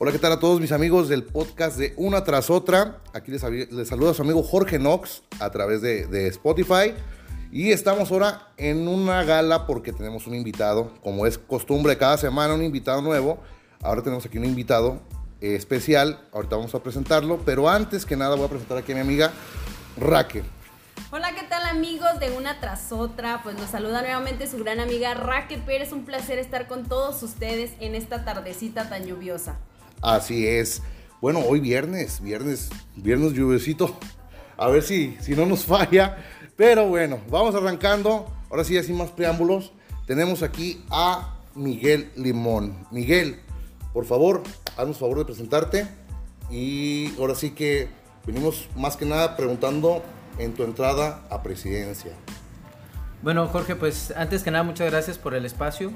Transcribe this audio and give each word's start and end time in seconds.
Hola, 0.00 0.12
¿qué 0.12 0.20
tal 0.20 0.30
a 0.30 0.38
todos 0.38 0.60
mis 0.60 0.70
amigos 0.70 1.08
del 1.08 1.24
podcast 1.24 1.76
de 1.76 1.92
Una 1.96 2.22
tras 2.22 2.50
otra? 2.50 3.00
Aquí 3.12 3.32
les, 3.32 3.42
les 3.42 3.88
saluda 3.88 4.14
su 4.14 4.22
amigo 4.22 4.44
Jorge 4.44 4.78
Knox 4.78 5.24
a 5.40 5.50
través 5.50 5.82
de, 5.82 6.28
Spotify. 6.28 6.94
Y 7.50 7.72
estamos 7.72 8.12
ahora 8.12 8.52
en 8.58 8.86
una 8.86 9.24
gala 9.24 9.66
porque 9.66 9.92
tenemos 9.92 10.28
un 10.28 10.36
invitado, 10.36 10.92
como 11.02 11.26
es 11.26 11.36
costumbre 11.36 11.98
cada 11.98 12.16
semana, 12.16 12.54
un 12.54 12.62
invitado 12.62 13.02
nuevo. 13.02 13.40
Ahora 13.82 14.00
tenemos 14.00 14.24
aquí 14.24 14.38
un 14.38 14.44
invitado 14.44 15.00
eh, 15.40 15.56
especial, 15.56 16.20
ahorita 16.32 16.54
vamos 16.54 16.76
a 16.76 16.80
presentarlo, 16.80 17.40
pero 17.44 17.68
antes 17.68 18.06
que 18.06 18.16
nada 18.16 18.36
voy 18.36 18.46
a 18.46 18.50
presentar 18.50 18.78
aquí 18.78 18.92
a 18.92 18.94
mi 18.94 19.00
amiga 19.00 19.32
Raquel. 19.96 20.44
Hola, 21.10 21.34
¿qué 21.34 21.42
tal 21.48 21.64
amigos 21.64 22.20
de 22.20 22.30
una 22.30 22.60
tras 22.60 22.92
otra? 22.92 23.42
Pues 23.42 23.58
nos 23.58 23.70
saluda 23.70 24.02
nuevamente 24.02 24.46
su 24.46 24.58
gran 24.58 24.78
amiga 24.78 25.14
Raquel 25.14 25.60
Pérez. 25.62 25.90
Un 25.90 26.04
placer 26.04 26.38
estar 26.38 26.68
con 26.68 26.86
todos 26.86 27.20
ustedes 27.24 27.72
en 27.80 27.96
esta 27.96 28.24
tardecita 28.24 28.88
tan 28.88 29.04
lluviosa. 29.04 29.58
Así 30.02 30.46
es. 30.46 30.82
Bueno, 31.20 31.40
hoy 31.40 31.60
viernes, 31.60 32.20
viernes, 32.20 32.70
viernes 32.96 33.32
lluviosito. 33.32 33.98
A 34.56 34.68
ver 34.68 34.82
si, 34.82 35.16
si 35.20 35.34
no 35.34 35.46
nos 35.46 35.64
falla. 35.66 36.16
Pero 36.56 36.88
bueno, 36.88 37.20
vamos 37.30 37.54
arrancando. 37.54 38.26
Ahora 38.50 38.64
sí, 38.64 38.80
sin 38.82 38.96
más 38.96 39.10
preámbulos. 39.10 39.72
Tenemos 40.06 40.42
aquí 40.42 40.84
a 40.90 41.36
Miguel 41.54 42.10
Limón. 42.16 42.86
Miguel, 42.90 43.40
por 43.92 44.06
favor, 44.06 44.42
haznos 44.76 44.98
favor 44.98 45.18
de 45.18 45.24
presentarte. 45.24 45.86
Y 46.50 47.14
ahora 47.18 47.34
sí 47.34 47.50
que 47.50 47.88
venimos 48.26 48.68
más 48.76 48.96
que 48.96 49.04
nada 49.04 49.36
preguntando 49.36 50.02
en 50.38 50.54
tu 50.54 50.62
entrada 50.62 51.26
a 51.30 51.42
presidencia. 51.42 52.12
Bueno, 53.20 53.48
Jorge, 53.48 53.74
pues 53.74 54.12
antes 54.16 54.44
que 54.44 54.52
nada, 54.52 54.62
muchas 54.62 54.90
gracias 54.90 55.18
por 55.18 55.34
el 55.34 55.44
espacio. 55.44 55.90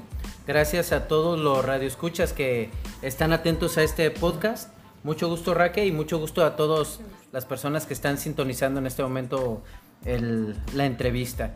Gracias 0.45 0.91
a 0.91 1.07
todos 1.07 1.39
los 1.39 1.63
radioescuchas 1.63 2.33
que 2.33 2.69
están 3.01 3.31
atentos 3.31 3.77
a 3.77 3.83
este 3.83 4.11
podcast. 4.11 4.73
Mucho 5.03 5.29
gusto, 5.29 5.53
Raque, 5.53 5.85
y 5.85 5.93
mucho 5.93 6.19
gusto 6.19 6.45
a 6.45 6.57
todas 6.57 6.99
las 7.31 7.45
personas 7.45 7.85
que 7.85 7.93
están 7.93 8.17
sintonizando 8.17 8.81
en 8.81 8.87
este 8.87 9.03
momento 9.03 9.63
la 10.03 10.85
entrevista. 10.85 11.55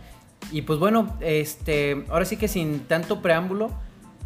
Y 0.51 0.61
pues 0.61 0.79
bueno, 0.79 1.17
este, 1.19 2.05
ahora 2.07 2.23
sí 2.23 2.37
que 2.37 2.47
sin 2.47 2.81
tanto 2.85 3.21
preámbulo, 3.21 3.71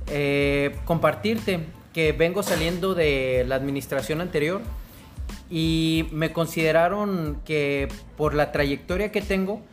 eh, 0.07 0.77
compartirte 0.85 1.65
que 1.91 2.11
vengo 2.11 2.43
saliendo 2.43 2.93
de 2.93 3.45
la 3.47 3.55
administración 3.55 4.21
anterior 4.21 4.61
y 5.49 6.07
me 6.11 6.33
consideraron 6.33 7.41
que 7.45 7.87
por 8.15 8.35
la 8.35 8.51
trayectoria 8.51 9.11
que 9.11 9.21
tengo, 9.21 9.63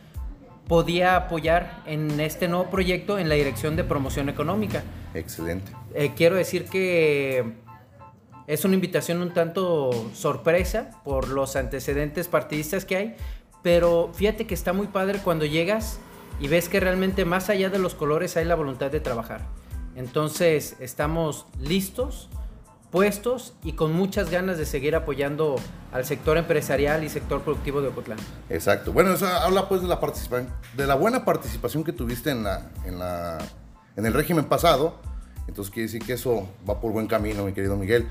podía 0.69 1.15
apoyar 1.15 1.81
en 1.87 2.19
este 2.19 2.47
nuevo 2.47 2.69
proyecto 2.69 3.17
en 3.17 3.27
la 3.27 3.33
dirección 3.33 3.75
de 3.75 3.83
promoción 3.83 4.29
económica. 4.29 4.83
Excelente. 5.15 5.71
Eh, 5.95 6.11
quiero 6.15 6.35
decir 6.35 6.65
que 6.65 7.55
es 8.45 8.65
una 8.65 8.75
invitación 8.75 9.21
un 9.23 9.33
tanto 9.33 9.89
sorpresa 10.13 10.91
por 11.03 11.29
los 11.29 11.55
antecedentes 11.55 12.27
partidistas 12.27 12.85
que 12.85 12.95
hay, 12.95 13.15
pero 13.63 14.11
fíjate 14.13 14.45
que 14.45 14.53
está 14.53 14.71
muy 14.71 14.85
padre 14.85 15.19
cuando 15.23 15.43
llegas 15.43 15.99
y 16.39 16.47
ves 16.47 16.69
que 16.69 16.79
realmente 16.79 17.25
más 17.25 17.49
allá 17.49 17.69
de 17.69 17.79
los 17.79 17.95
colores 17.95 18.37
hay 18.37 18.45
la 18.45 18.55
voluntad 18.55 18.91
de 18.91 18.99
trabajar. 18.99 19.47
Entonces 19.95 20.75
estamos 20.79 21.47
listos 21.59 22.29
puestos 22.91 23.53
y 23.63 23.73
con 23.73 23.93
muchas 23.93 24.29
ganas 24.29 24.57
de 24.57 24.65
seguir 24.65 24.95
apoyando 24.95 25.55
al 25.91 26.05
sector 26.05 26.37
empresarial 26.37 27.03
y 27.03 27.09
sector 27.09 27.41
productivo 27.41 27.81
de 27.81 27.89
Ocotlán. 27.89 28.19
Exacto. 28.49 28.91
Bueno, 28.91 29.13
eso 29.13 29.27
habla 29.27 29.67
pues 29.69 29.81
de 29.81 29.87
la 29.87 29.99
participación, 29.99 30.49
de 30.75 30.87
la 30.87 30.95
buena 30.95 31.25
participación 31.25 31.83
que 31.83 31.93
tuviste 31.93 32.31
en 32.31 32.43
la, 32.43 32.71
en 32.85 32.99
la, 32.99 33.37
en 33.95 34.05
el 34.05 34.13
régimen 34.13 34.45
pasado. 34.45 34.99
Entonces 35.47 35.73
quiere 35.73 35.87
decir 35.87 36.05
que 36.05 36.13
eso 36.13 36.47
va 36.67 36.79
por 36.79 36.91
buen 36.91 37.07
camino, 37.07 37.45
mi 37.45 37.53
querido 37.53 37.75
Miguel. 37.75 38.07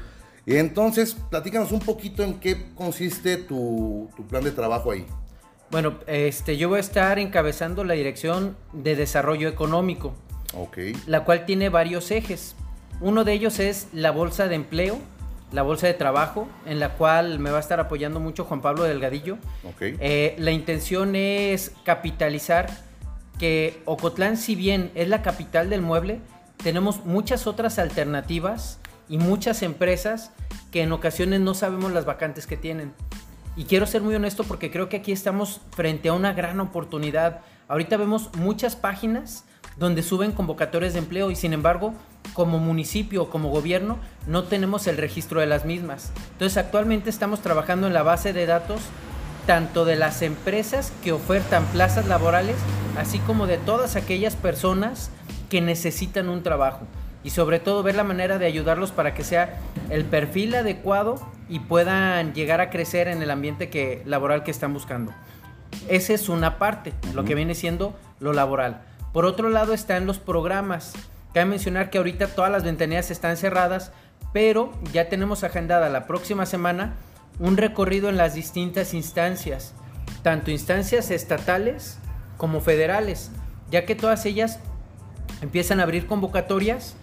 Y 0.46 0.56
entonces, 0.56 1.14
platícanos 1.30 1.72
un 1.72 1.80
poquito 1.80 2.22
en 2.22 2.40
qué 2.40 2.72
consiste 2.74 3.36
tu, 3.36 4.08
tu 4.16 4.26
plan 4.26 4.42
de 4.42 4.50
trabajo 4.50 4.90
ahí. 4.92 5.06
Bueno, 5.70 5.98
este, 6.06 6.56
yo 6.56 6.70
voy 6.70 6.78
a 6.78 6.80
estar 6.80 7.18
encabezando 7.18 7.84
la 7.84 7.92
dirección 7.92 8.56
de 8.72 8.96
desarrollo 8.96 9.48
económico. 9.48 10.14
Ok. 10.54 10.78
La 11.06 11.24
cual 11.24 11.44
tiene 11.44 11.68
varios 11.68 12.10
ejes. 12.10 12.56
Uno 13.00 13.24
de 13.24 13.32
ellos 13.32 13.60
es 13.60 13.88
la 13.92 14.10
bolsa 14.10 14.48
de 14.48 14.56
empleo, 14.56 14.98
la 15.52 15.62
bolsa 15.62 15.86
de 15.86 15.94
trabajo, 15.94 16.48
en 16.66 16.80
la 16.80 16.94
cual 16.94 17.38
me 17.38 17.50
va 17.50 17.58
a 17.58 17.60
estar 17.60 17.80
apoyando 17.80 18.20
mucho 18.20 18.44
Juan 18.44 18.60
Pablo 18.60 18.84
Delgadillo. 18.84 19.38
Eh, 19.80 20.34
la 20.38 20.50
intención 20.50 21.14
es 21.14 21.72
capitalizar 21.84 22.68
que 23.38 23.80
Ocotlán, 23.84 24.36
si 24.36 24.56
bien 24.56 24.90
es 24.94 25.08
la 25.08 25.22
capital 25.22 25.70
del 25.70 25.80
mueble, 25.80 26.20
tenemos 26.56 27.04
muchas 27.04 27.46
otras 27.46 27.78
alternativas 27.78 28.80
y 29.08 29.18
muchas 29.18 29.62
empresas 29.62 30.32
que 30.72 30.82
en 30.82 30.92
ocasiones 30.92 31.40
no 31.40 31.54
sabemos 31.54 31.92
las 31.92 32.04
vacantes 32.04 32.46
que 32.46 32.56
tienen. 32.56 32.92
Y 33.56 33.64
quiero 33.64 33.86
ser 33.86 34.02
muy 34.02 34.14
honesto 34.14 34.44
porque 34.44 34.70
creo 34.70 34.88
que 34.88 34.98
aquí 34.98 35.12
estamos 35.12 35.60
frente 35.70 36.08
a 36.08 36.12
una 36.12 36.32
gran 36.32 36.60
oportunidad. 36.60 37.40
Ahorita 37.68 37.96
vemos 37.96 38.30
muchas 38.36 38.76
páginas 38.76 39.44
donde 39.78 40.02
suben 40.02 40.32
convocatorias 40.32 40.92
de 40.92 40.98
empleo 40.98 41.30
y 41.30 41.36
sin 41.36 41.52
embargo, 41.52 41.94
como 42.34 42.58
municipio 42.58 43.22
o 43.22 43.30
como 43.30 43.48
gobierno, 43.50 43.98
no 44.26 44.44
tenemos 44.44 44.86
el 44.86 44.96
registro 44.96 45.40
de 45.40 45.46
las 45.46 45.64
mismas. 45.64 46.12
Entonces, 46.32 46.56
actualmente 46.56 47.10
estamos 47.10 47.40
trabajando 47.40 47.86
en 47.86 47.94
la 47.94 48.02
base 48.02 48.32
de 48.32 48.46
datos 48.46 48.80
tanto 49.46 49.86
de 49.86 49.96
las 49.96 50.20
empresas 50.20 50.92
que 51.02 51.12
ofertan 51.12 51.64
plazas 51.66 52.06
laborales, 52.06 52.56
así 52.98 53.18
como 53.20 53.46
de 53.46 53.56
todas 53.56 53.96
aquellas 53.96 54.36
personas 54.36 55.10
que 55.48 55.62
necesitan 55.62 56.28
un 56.28 56.42
trabajo. 56.42 56.80
Y 57.24 57.30
sobre 57.30 57.58
todo 57.58 57.82
ver 57.82 57.94
la 57.94 58.04
manera 58.04 58.38
de 58.38 58.46
ayudarlos 58.46 58.90
para 58.90 59.14
que 59.14 59.24
sea 59.24 59.58
el 59.90 60.04
perfil 60.04 60.54
adecuado 60.54 61.16
y 61.48 61.60
puedan 61.60 62.34
llegar 62.34 62.60
a 62.60 62.68
crecer 62.68 63.08
en 63.08 63.22
el 63.22 63.30
ambiente 63.30 63.70
que, 63.70 64.02
laboral 64.04 64.44
que 64.44 64.50
están 64.50 64.74
buscando. 64.74 65.12
Esa 65.88 66.12
es 66.12 66.28
una 66.28 66.58
parte, 66.58 66.92
lo 67.14 67.24
que 67.24 67.34
viene 67.34 67.54
siendo 67.54 67.96
lo 68.20 68.32
laboral. 68.32 68.82
Por 69.12 69.24
otro 69.24 69.48
lado 69.48 69.72
están 69.72 70.06
los 70.06 70.18
programas. 70.18 70.92
Cabe 71.34 71.46
mencionar 71.46 71.90
que 71.90 71.98
ahorita 71.98 72.28
todas 72.28 72.50
las 72.50 72.64
ventanillas 72.64 73.10
están 73.10 73.36
cerradas, 73.36 73.92
pero 74.32 74.72
ya 74.92 75.08
tenemos 75.08 75.44
agendada 75.44 75.88
la 75.88 76.06
próxima 76.06 76.46
semana 76.46 76.94
un 77.38 77.56
recorrido 77.56 78.08
en 78.08 78.16
las 78.16 78.34
distintas 78.34 78.94
instancias, 78.94 79.74
tanto 80.22 80.50
instancias 80.50 81.10
estatales 81.10 81.98
como 82.36 82.60
federales, 82.60 83.30
ya 83.70 83.84
que 83.84 83.94
todas 83.94 84.24
ellas 84.26 84.58
empiezan 85.40 85.80
a 85.80 85.84
abrir 85.84 86.06
convocatorias 86.06 86.96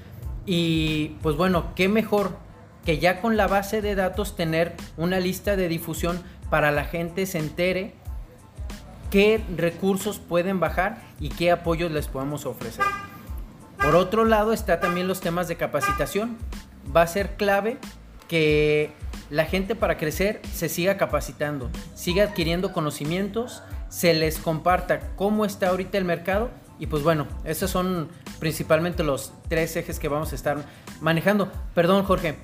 y 0.46 1.16
pues 1.22 1.36
bueno, 1.36 1.74
qué 1.76 1.88
mejor 1.88 2.38
que 2.86 3.00
ya 3.00 3.22
con 3.22 3.36
la 3.38 3.48
base 3.48 3.82
de 3.82 3.96
datos 3.96 4.36
tener 4.36 4.76
una 4.98 5.20
lista 5.20 5.56
de 5.56 5.68
difusión 5.68 6.22
para 6.50 6.72
la 6.72 6.86
gente 6.86 7.26
se 7.26 7.40
entere 7.40 7.94
qué 9.10 9.44
recursos 9.56 10.20
pueden 10.20 10.60
bajar 10.60 11.02
y 11.20 11.30
qué 11.30 11.52
apoyos 11.52 11.92
les 11.92 12.08
podemos 12.08 12.46
ofrecer. 12.46 12.86
Por 13.78 13.96
otro 13.96 14.26
lado 14.26 14.54
está 14.54 14.80
también 14.80 15.08
los 15.08 15.22
temas 15.22 15.48
de 15.48 15.58
capacitación. 15.58 16.38
Va 16.96 17.02
a 17.02 17.08
ser 17.08 17.36
clave 17.38 17.78
que 18.28 18.92
la 19.30 19.46
gente 19.46 19.76
para 19.76 19.98
crecer 19.98 20.42
se 20.54 20.70
siga 20.70 20.98
capacitando, 20.98 21.70
siga 21.94 22.26
adquiriendo 22.26 22.74
conocimientos, 22.74 23.64
se 23.90 24.14
les 24.14 24.40
comparta 24.40 25.00
cómo 25.16 25.46
está 25.46 25.70
ahorita 25.70 25.98
el 25.98 26.06
mercado 26.06 26.50
y 26.80 26.88
pues 26.88 27.04
bueno, 27.04 27.28
esos 27.44 27.72
son 27.72 28.10
principalmente 28.40 29.04
los 29.04 29.34
tres 29.48 29.76
ejes 29.76 30.00
que 30.00 30.08
vamos 30.08 30.32
a 30.32 30.36
estar 30.36 30.58
manejando. 31.02 31.52
Perdón 31.74 32.04
Jorge, 32.04 32.36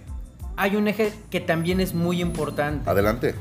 hay 0.57 0.75
un 0.75 0.87
eje 0.87 1.13
que 1.29 1.39
también 1.39 1.79
es 1.79 1.93
muy 1.93 2.21
importante. 2.21 2.89
Adelante 2.89 3.35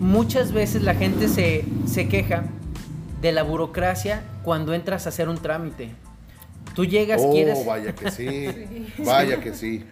muchas 0.00 0.52
veces 0.52 0.82
la 0.82 0.94
gente 0.94 1.28
se, 1.28 2.08
queja 2.08 2.44
de 3.20 3.32
la 3.32 3.42
burocracia 3.42 4.22
cuando 4.42 4.74
entras 4.74 5.06
a 5.06 5.10
hacer 5.10 5.28
un 5.28 5.38
trámite. 5.38 5.90
Tú 6.74 6.84
llegas, 6.84 7.20
oh, 7.22 7.30
quieres... 7.30 7.64
vaya 7.64 7.94
que 7.94 8.10
sí, 8.10 8.92
vaya 8.98 9.40
que 9.40 9.54
sí. 9.54 9.84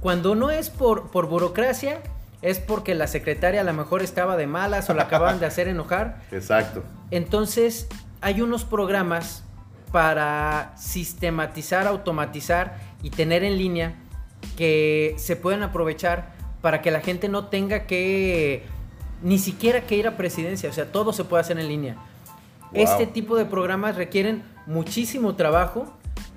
Cuando 0.00 0.34
no 0.34 0.50
es 0.50 0.70
por, 0.70 1.10
por 1.10 1.28
burocracia, 1.28 2.00
es 2.40 2.58
porque 2.58 2.94
la 2.94 3.06
secretaria 3.06 3.60
a 3.60 3.64
lo 3.64 3.74
mejor 3.74 4.02
estaba 4.02 4.36
de 4.36 4.46
malas 4.46 4.88
o 4.88 4.94
la 4.94 5.02
acaban 5.02 5.40
de 5.40 5.46
hacer 5.46 5.68
enojar. 5.68 6.22
Exacto. 6.30 6.84
Entonces, 7.10 7.88
hay 8.20 8.40
unos 8.40 8.64
programas 8.64 9.42
para 9.92 10.72
sistematizar, 10.78 11.86
automatizar 11.88 12.78
y 13.02 13.10
tener 13.10 13.42
en 13.42 13.58
línea 13.58 13.94
que 14.56 15.14
se 15.18 15.36
pueden 15.36 15.62
aprovechar 15.64 16.32
para 16.62 16.80
que 16.80 16.90
la 16.90 17.00
gente 17.00 17.28
no 17.28 17.46
tenga 17.46 17.86
que 17.86 18.64
ni 19.22 19.38
siquiera 19.38 19.82
que 19.82 19.96
ir 19.96 20.06
a 20.06 20.16
presidencia, 20.16 20.70
o 20.70 20.72
sea, 20.72 20.90
todo 20.90 21.12
se 21.12 21.24
puede 21.24 21.42
hacer 21.42 21.58
en 21.58 21.68
línea. 21.68 21.96
Este 22.72 23.06
tipo 23.06 23.36
de 23.36 23.44
programas 23.44 23.96
requieren 23.96 24.42
muchísimo 24.66 25.34
trabajo, 25.34 25.92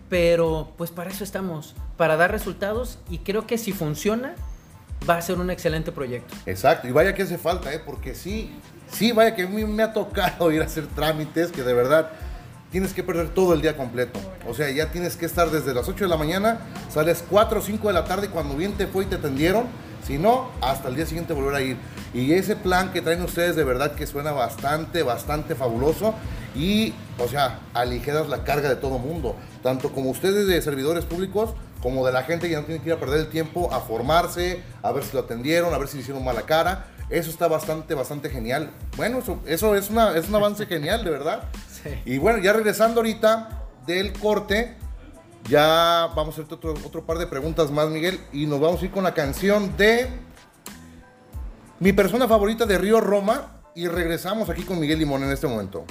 pero 0.10 0.72
pues 0.78 0.90
para 0.90 1.12
eso 1.12 1.24
estamos, 1.24 1.76
para 1.98 2.18
dar 2.18 2.32
resultados 2.32 3.00
y 3.10 3.20
creo 3.20 3.46
que 3.46 3.58
si 3.58 3.72
funciona 3.72 4.36
va 5.08 5.18
a 5.18 5.22
ser 5.22 5.38
un 5.38 5.50
excelente 5.50 5.92
proyecto. 5.92 6.34
Exacto, 6.46 6.88
y 6.88 6.92
vaya 6.92 7.14
que 7.14 7.24
hace 7.24 7.38
falta, 7.38 7.74
¿eh? 7.74 7.80
porque 7.86 8.16
sí, 8.16 8.52
sí, 8.92 9.12
vaya 9.12 9.36
que 9.36 9.44
a 9.44 9.48
mí 9.48 9.64
me 9.66 9.84
ha 9.84 9.94
tocado 9.94 10.52
ir 10.54 10.62
a 10.62 10.66
hacer 10.66 10.88
trámites 10.88 11.52
que 11.52 11.64
de 11.64 11.74
verdad 11.74 12.10
tienes 12.72 12.94
que 12.94 13.04
perder 13.04 13.30
todo 13.30 13.54
el 13.54 13.62
día 13.62 13.78
completo. 13.78 14.20
O 14.48 14.54
sea, 14.56 14.70
ya 14.72 14.92
tienes 14.92 15.16
que 15.16 15.28
estar 15.28 15.52
desde 15.52 15.76
las 15.76 15.88
8 15.88 16.06
de 16.06 16.10
la 16.10 16.18
mañana, 16.18 16.62
sales 16.90 17.24
4 17.30 17.60
o 17.60 17.62
5 17.62 17.88
de 17.88 17.94
la 17.94 18.06
tarde 18.06 18.30
cuando 18.30 18.56
bien 18.56 18.74
te 18.74 18.88
fue 18.88 19.04
y 19.04 19.08
te 19.08 19.16
atendieron. 19.16 19.66
Si 20.06 20.18
no, 20.18 20.50
hasta 20.62 20.90
el 20.90 20.96
día 20.96 21.06
siguiente 21.06 21.34
volver 21.34 21.56
a 21.56 21.62
ir. 21.62 21.78
Y 22.14 22.34
ese 22.34 22.56
plan 22.56 22.92
que 22.92 23.02
traen 23.02 23.22
ustedes 23.22 23.56
de 23.56 23.64
verdad 23.64 23.96
que 23.96 24.06
suena 24.06 24.32
bastante, 24.32 25.04
bastante 25.04 25.56
fabuloso. 25.56 26.14
Y, 26.56 26.94
o 27.18 27.28
sea, 27.28 27.60
aligeras 27.74 28.30
la 28.30 28.44
carga 28.44 28.70
de 28.70 28.76
todo 28.76 29.00
mundo. 29.00 29.36
Tanto 29.64 29.92
como 29.92 30.10
ustedes 30.10 30.48
de 30.48 30.62
servidores 30.62 31.06
públicos, 31.06 31.52
como 31.82 32.06
de 32.06 32.14
la 32.14 32.24
gente 32.24 32.48
que 32.50 32.56
no 32.56 32.64
tiene 32.64 32.82
que 32.82 32.90
ir 32.90 32.96
a 32.96 33.00
perder 33.00 33.22
el 33.22 33.28
tiempo 33.28 33.74
a 33.74 33.82
formarse, 33.82 34.62
a 34.82 34.92
ver 34.92 35.04
si 35.04 35.14
lo 35.14 35.22
atendieron, 35.22 35.74
a 35.74 35.78
ver 35.78 35.88
si 35.88 35.98
le 35.98 36.04
hicieron 36.04 36.24
mala 36.24 36.44
cara. 36.44 36.86
Eso 37.10 37.30
está 37.30 37.48
bastante, 37.48 37.94
bastante 37.94 38.30
genial. 38.30 38.72
Bueno, 38.96 39.20
eso, 39.20 39.40
eso 39.46 39.76
es, 39.76 39.90
una, 39.90 40.16
es 40.16 40.30
un 40.30 40.36
avance 40.36 40.66
genial, 40.66 41.04
de 41.04 41.10
verdad. 41.10 41.44
Y 42.06 42.18
bueno, 42.18 42.40
ya 42.40 42.54
regresando 42.54 43.02
ahorita 43.02 43.64
del 43.86 44.14
corte, 44.14 44.76
ya 45.50 46.10
vamos 46.16 46.38
a 46.38 46.42
hacer 46.42 46.54
otro, 46.54 46.74
otro 46.86 47.06
par 47.06 47.18
de 47.18 47.28
preguntas 47.28 47.72
más, 47.72 47.90
Miguel, 47.90 48.20
y 48.32 48.46
nos 48.46 48.60
vamos 48.60 48.82
a 48.82 48.86
ir 48.86 48.92
con 48.92 49.04
la 49.04 49.14
canción 49.14 49.76
de 49.78 50.10
mi 51.80 51.94
persona 51.94 52.28
favorita 52.28 52.66
de 52.66 52.78
Río 52.78 53.02
Roma, 53.02 53.62
y 53.76 53.88
regresamos 53.88 54.50
aquí 54.50 54.64
con 54.64 54.80
Miguel 54.80 55.00
Limón 55.00 55.24
en 55.24 55.32
este 55.32 55.48
momento. 55.48 55.86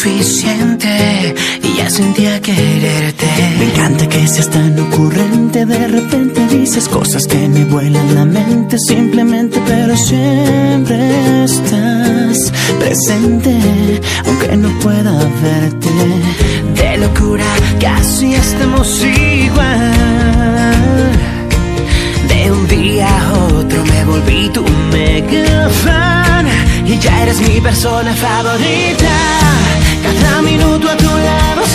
Suficiente 0.00 1.34
y 1.62 1.76
ya 1.76 1.90
sentía 1.90 2.40
quererte. 2.40 3.26
Me 3.58 3.66
encanta 3.66 4.08
que 4.08 4.26
seas 4.26 4.48
tan 4.48 4.78
ocurrente, 4.78 5.66
de 5.66 5.88
repente 5.88 6.46
dices 6.46 6.88
cosas 6.88 7.26
que 7.26 7.48
me 7.48 7.64
vuelan 7.64 8.14
la 8.14 8.24
mente 8.24 8.78
simplemente, 8.78 9.60
pero 9.66 9.94
siempre 9.96 11.44
estás 11.44 12.50
presente, 12.78 13.54
aunque 14.26 14.56
no 14.56 14.70
pueda 14.80 15.12
verte. 15.42 15.90
De 16.80 16.96
locura 16.96 17.44
casi 17.78 18.34
estamos 18.34 19.04
igual 19.04 20.00
un 22.50 22.66
día 22.66 23.06
a 23.06 23.32
otro 23.54 23.84
me 23.84 24.04
volví 24.04 24.48
tu 24.48 24.64
mega 24.90 25.68
fan 25.84 26.46
y 26.86 26.98
ya 26.98 27.22
eres 27.22 27.40
mi 27.42 27.60
persona 27.60 28.12
favorita. 28.14 29.39
Cada 30.60 30.66
minuto 30.66 30.90
a 30.90 30.96
tu 30.96 31.04
lado 31.04 31.62
es 31.62 31.74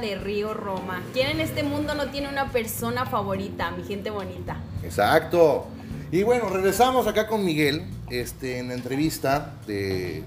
De 0.00 0.14
Río 0.16 0.54
Roma. 0.54 1.02
¿Quién 1.12 1.30
en 1.30 1.40
este 1.40 1.62
mundo 1.62 1.94
no 1.94 2.10
tiene 2.10 2.28
una 2.28 2.52
persona 2.52 3.06
favorita, 3.06 3.70
mi 3.70 3.82
gente 3.82 4.10
bonita? 4.10 4.56
Exacto. 4.84 5.66
Y 6.10 6.22
bueno, 6.22 6.48
regresamos 6.48 7.06
acá 7.06 7.26
con 7.26 7.44
Miguel, 7.44 7.82
este, 8.10 8.58
en 8.58 8.68
la 8.68 8.74
entrevista 8.74 9.54
de, 9.66 10.22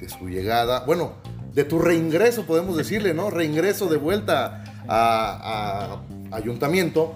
de 0.00 0.08
su 0.08 0.28
llegada, 0.28 0.84
bueno, 0.84 1.14
de 1.54 1.64
tu 1.64 1.78
reingreso, 1.78 2.44
podemos 2.44 2.76
decirle, 2.76 3.14
¿no? 3.14 3.30
Reingreso 3.30 3.88
de 3.88 3.96
vuelta 3.96 4.64
a, 4.86 5.98
a 6.30 6.36
ayuntamiento. 6.36 7.14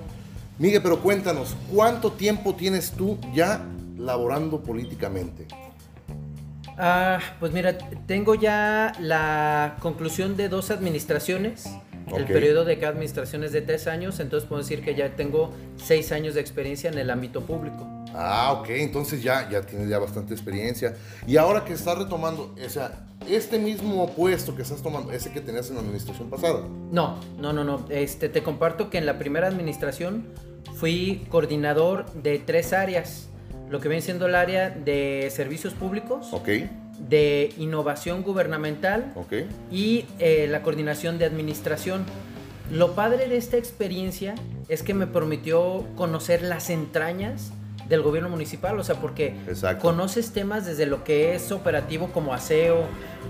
Miguel, 0.58 0.82
pero 0.82 1.00
cuéntanos, 1.00 1.54
¿cuánto 1.72 2.12
tiempo 2.12 2.54
tienes 2.54 2.92
tú 2.92 3.18
ya 3.34 3.64
laborando 3.98 4.60
políticamente? 4.60 5.46
Ah, 6.82 7.20
pues 7.38 7.52
mira, 7.52 7.76
tengo 8.06 8.34
ya 8.34 8.94
la 8.98 9.76
conclusión 9.80 10.36
de 10.36 10.48
dos 10.48 10.70
administraciones. 10.70 11.68
El 12.16 12.24
periodo 12.24 12.64
de 12.64 12.78
cada 12.78 12.92
administración 12.92 13.44
es 13.44 13.52
de 13.52 13.60
tres 13.60 13.86
años, 13.86 14.18
entonces 14.18 14.48
puedo 14.48 14.62
decir 14.62 14.82
que 14.82 14.94
ya 14.94 15.14
tengo 15.14 15.52
seis 15.76 16.10
años 16.10 16.34
de 16.34 16.40
experiencia 16.40 16.90
en 16.90 16.98
el 16.98 17.10
ámbito 17.10 17.42
público. 17.42 17.86
Ah, 18.14 18.56
ok, 18.58 18.70
entonces 18.70 19.22
ya, 19.22 19.48
ya 19.50 19.60
tienes 19.60 19.88
ya 19.88 19.98
bastante 19.98 20.32
experiencia. 20.32 20.96
Y 21.26 21.36
ahora 21.36 21.64
que 21.64 21.74
estás 21.74 21.98
retomando, 21.98 22.54
o 22.64 22.68
sea, 22.70 23.06
este 23.28 23.58
mismo 23.58 24.08
puesto 24.14 24.56
que 24.56 24.62
estás 24.62 24.82
tomando, 24.82 25.12
ese 25.12 25.30
que 25.30 25.40
tenías 25.40 25.68
en 25.68 25.76
la 25.76 25.82
administración 25.82 26.30
pasada. 26.30 26.62
No, 26.90 27.20
no, 27.38 27.52
no, 27.52 27.62
no. 27.62 27.84
Este, 27.90 28.30
te 28.30 28.42
comparto 28.42 28.88
que 28.88 28.96
en 28.96 29.04
la 29.04 29.18
primera 29.18 29.46
administración 29.46 30.26
fui 30.76 31.26
coordinador 31.28 32.10
de 32.14 32.38
tres 32.38 32.72
áreas, 32.72 33.28
lo 33.70 33.80
que 33.80 33.88
viene 33.88 34.02
siendo 34.02 34.26
el 34.26 34.34
área 34.34 34.70
de 34.70 35.30
servicios 35.34 35.74
públicos, 35.74 36.30
de 37.08 37.54
innovación 37.56 38.22
gubernamental 38.22 39.14
y 39.70 40.04
eh, 40.18 40.46
la 40.50 40.62
coordinación 40.62 41.18
de 41.18 41.24
administración. 41.24 42.04
Lo 42.70 42.94
padre 42.94 43.28
de 43.28 43.36
esta 43.36 43.56
experiencia 43.56 44.34
es 44.68 44.82
que 44.82 44.92
me 44.92 45.06
permitió 45.06 45.86
conocer 45.96 46.42
las 46.42 46.68
entrañas 46.68 47.52
del 47.88 48.02
gobierno 48.02 48.28
municipal, 48.28 48.78
o 48.78 48.84
sea, 48.84 48.96
porque 48.96 49.34
conoces 49.80 50.32
temas 50.32 50.66
desde 50.66 50.86
lo 50.86 51.02
que 51.02 51.34
es 51.34 51.50
operativo 51.50 52.12
como 52.12 52.34
aseo, 52.34 52.84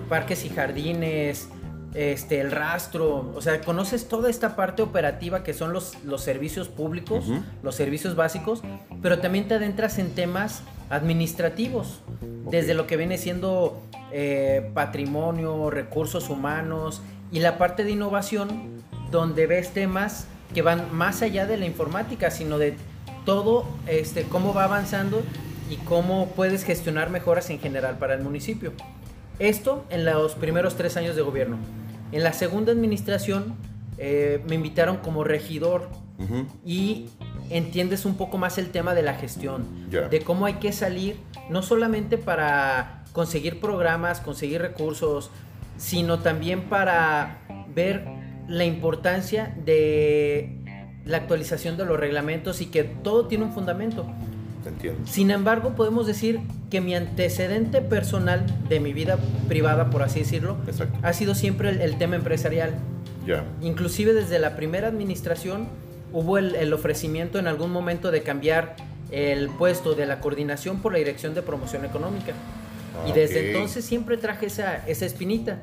parques 0.08 0.44
y 0.44 0.50
jardines, 0.50 1.48
este, 1.94 2.40
el 2.40 2.50
rastro, 2.52 3.32
o 3.34 3.42
sea, 3.42 3.60
conoces 3.62 4.08
toda 4.08 4.30
esta 4.30 4.54
parte 4.54 4.82
operativa 4.82 5.42
que 5.42 5.54
son 5.54 5.72
los, 5.72 5.96
los 6.04 6.22
servicios 6.22 6.68
públicos, 6.68 7.24
los 7.62 7.74
servicios 7.74 8.14
básicos, 8.14 8.62
pero 9.02 9.18
también 9.18 9.48
te 9.48 9.54
adentras 9.54 9.98
en 9.98 10.10
temas 10.14 10.62
administrativos, 10.88 12.00
desde 12.50 12.74
lo 12.74 12.86
que 12.86 12.96
viene 12.96 13.18
siendo 13.18 13.80
eh, 14.12 14.70
patrimonio, 14.74 15.70
recursos 15.70 16.30
humanos 16.30 17.02
y 17.32 17.40
la 17.40 17.58
parte 17.58 17.84
de 17.84 17.92
innovación, 17.92 18.82
donde 19.10 19.46
ves 19.46 19.72
temas 19.72 20.26
que 20.54 20.62
van 20.62 20.94
más 20.94 21.22
allá 21.22 21.46
de 21.46 21.56
la 21.56 21.66
informática, 21.66 22.30
sino 22.30 22.58
de 22.58 22.74
todo 23.24 23.64
este, 23.86 24.24
cómo 24.24 24.54
va 24.54 24.64
avanzando 24.64 25.22
y 25.68 25.76
cómo 25.76 26.28
puedes 26.34 26.64
gestionar 26.64 27.10
mejoras 27.10 27.50
en 27.50 27.60
general 27.60 27.98
para 27.98 28.14
el 28.14 28.22
municipio. 28.22 28.72
Esto 29.40 29.86
en 29.88 30.04
los 30.04 30.34
primeros 30.34 30.76
tres 30.76 30.98
años 30.98 31.16
de 31.16 31.22
gobierno. 31.22 31.56
En 32.12 32.22
la 32.22 32.34
segunda 32.34 32.72
administración 32.72 33.56
eh, 33.96 34.42
me 34.46 34.54
invitaron 34.54 34.98
como 34.98 35.24
regidor 35.24 35.88
y 36.66 37.06
entiendes 37.48 38.04
un 38.04 38.16
poco 38.16 38.36
más 38.36 38.58
el 38.58 38.68
tema 38.68 38.94
de 38.94 39.02
la 39.02 39.14
gestión, 39.14 39.64
de 39.90 40.20
cómo 40.20 40.44
hay 40.44 40.54
que 40.54 40.70
salir, 40.70 41.16
no 41.48 41.62
solamente 41.62 42.18
para 42.18 43.04
conseguir 43.12 43.58
programas, 43.58 44.20
conseguir 44.20 44.60
recursos, 44.60 45.30
sino 45.78 46.18
también 46.18 46.64
para 46.68 47.38
ver 47.74 48.04
la 48.46 48.66
importancia 48.66 49.56
de 49.64 50.58
la 51.06 51.16
actualización 51.16 51.78
de 51.78 51.86
los 51.86 51.98
reglamentos 51.98 52.60
y 52.60 52.66
que 52.66 52.84
todo 52.84 53.26
tiene 53.26 53.44
un 53.44 53.52
fundamento. 53.52 54.06
Sin 55.06 55.30
embargo, 55.30 55.74
podemos 55.74 56.06
decir 56.06 56.40
que 56.70 56.80
mi 56.80 56.94
antecedente 56.94 57.80
personal 57.80 58.46
de 58.68 58.80
mi 58.80 58.92
vida 58.92 59.18
privada, 59.48 59.90
por 59.90 60.02
así 60.02 60.20
decirlo, 60.20 60.56
ha 61.02 61.12
sido 61.12 61.34
siempre 61.34 61.70
el, 61.70 61.98
tema 61.98 62.16
empresarial. 62.16 62.74
Inclusive 63.60 64.12
desde 64.12 64.38
la 64.38 64.56
primera 64.56 64.88
administración 64.88 65.68
hubo 66.12 66.38
el, 66.38 66.72
ofrecimiento 66.72 67.38
en 67.38 67.46
algún 67.46 67.70
momento 67.70 68.10
de 68.10 68.22
cambiar 68.22 68.76
el 69.10 69.48
puesto 69.50 69.94
de 69.94 70.06
la 70.06 70.20
coordinación 70.20 70.80
por 70.80 70.92
la 70.92 70.98
dirección 70.98 71.34
de 71.34 71.42
promoción 71.42 71.84
económica. 71.84 72.32
y 73.06 73.12
desde 73.12 73.52
entonces 73.52 73.84
siempre 73.84 74.16
traje 74.16 74.46
esa, 74.46 74.86
esa 74.86 75.06
espinita. 75.06 75.60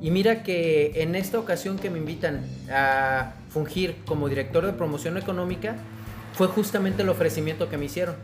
Y 0.00 0.10
mira 0.10 0.42
que 0.42 0.92
en 1.02 1.14
esta 1.14 1.38
ocasión 1.38 1.78
que 1.78 1.88
me 1.88 1.98
invitan 1.98 2.42
a 2.70 3.32
fungir 3.48 3.96
como 4.04 4.28
director 4.28 4.66
de 4.66 4.72
promoción 4.72 5.16
económica, 5.16 5.76
fue 6.36 6.48
justamente 6.48 7.02
el 7.02 7.08
ofrecimiento 7.08 7.70
que 7.70 7.78
me 7.78 7.86
hicieron. 7.86 8.14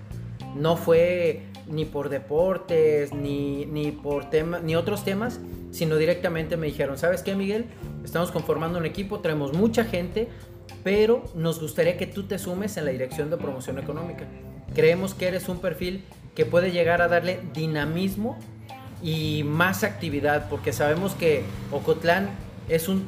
No 0.54 0.76
fue 0.76 1.42
ni 1.66 1.84
por 1.84 2.08
deportes, 2.08 3.12
ni, 3.12 3.66
ni 3.66 3.92
por 3.92 4.30
tema, 4.30 4.60
ni 4.60 4.76
otros 4.76 5.04
temas, 5.04 5.40
sino 5.70 5.96
directamente 5.96 6.56
me 6.56 6.66
dijeron, 6.66 6.98
¿sabes 6.98 7.22
qué, 7.22 7.34
Miguel? 7.34 7.66
Estamos 8.04 8.30
conformando 8.30 8.78
un 8.78 8.86
equipo, 8.86 9.20
traemos 9.20 9.54
mucha 9.54 9.84
gente, 9.84 10.28
pero 10.84 11.24
nos 11.34 11.60
gustaría 11.60 11.96
que 11.96 12.06
tú 12.06 12.24
te 12.24 12.38
sumes 12.38 12.76
en 12.76 12.84
la 12.84 12.90
dirección 12.90 13.30
de 13.30 13.36
promoción 13.36 13.78
económica. 13.78 14.24
Creemos 14.74 15.14
que 15.14 15.28
eres 15.28 15.48
un 15.48 15.58
perfil 15.58 16.04
que 16.34 16.44
puede 16.44 16.72
llegar 16.72 17.02
a 17.02 17.08
darle 17.08 17.40
dinamismo 17.54 18.38
y 19.02 19.42
más 19.44 19.84
actividad, 19.84 20.48
porque 20.48 20.72
sabemos 20.72 21.14
que 21.14 21.42
Ocotlán 21.70 22.30
es 22.68 22.88
un 22.88 23.04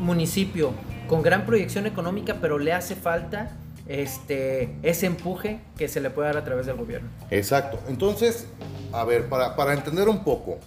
municipio 0.00 0.72
con 1.08 1.22
gran 1.22 1.46
proyección 1.46 1.86
económica, 1.86 2.38
pero 2.40 2.58
le 2.58 2.72
hace 2.72 2.94
falta 2.94 3.56
este, 3.86 4.74
ese 4.82 5.06
empuje 5.06 5.60
que 5.76 5.88
se 5.88 6.00
le 6.00 6.10
puede 6.10 6.28
dar 6.28 6.38
a 6.38 6.44
través 6.44 6.66
del 6.66 6.76
gobierno. 6.76 7.08
Exacto. 7.30 7.78
Entonces, 7.88 8.46
a 8.92 9.04
ver, 9.04 9.28
para, 9.28 9.56
para 9.56 9.74
entender 9.74 10.08
un 10.08 10.24
poco, 10.24 10.58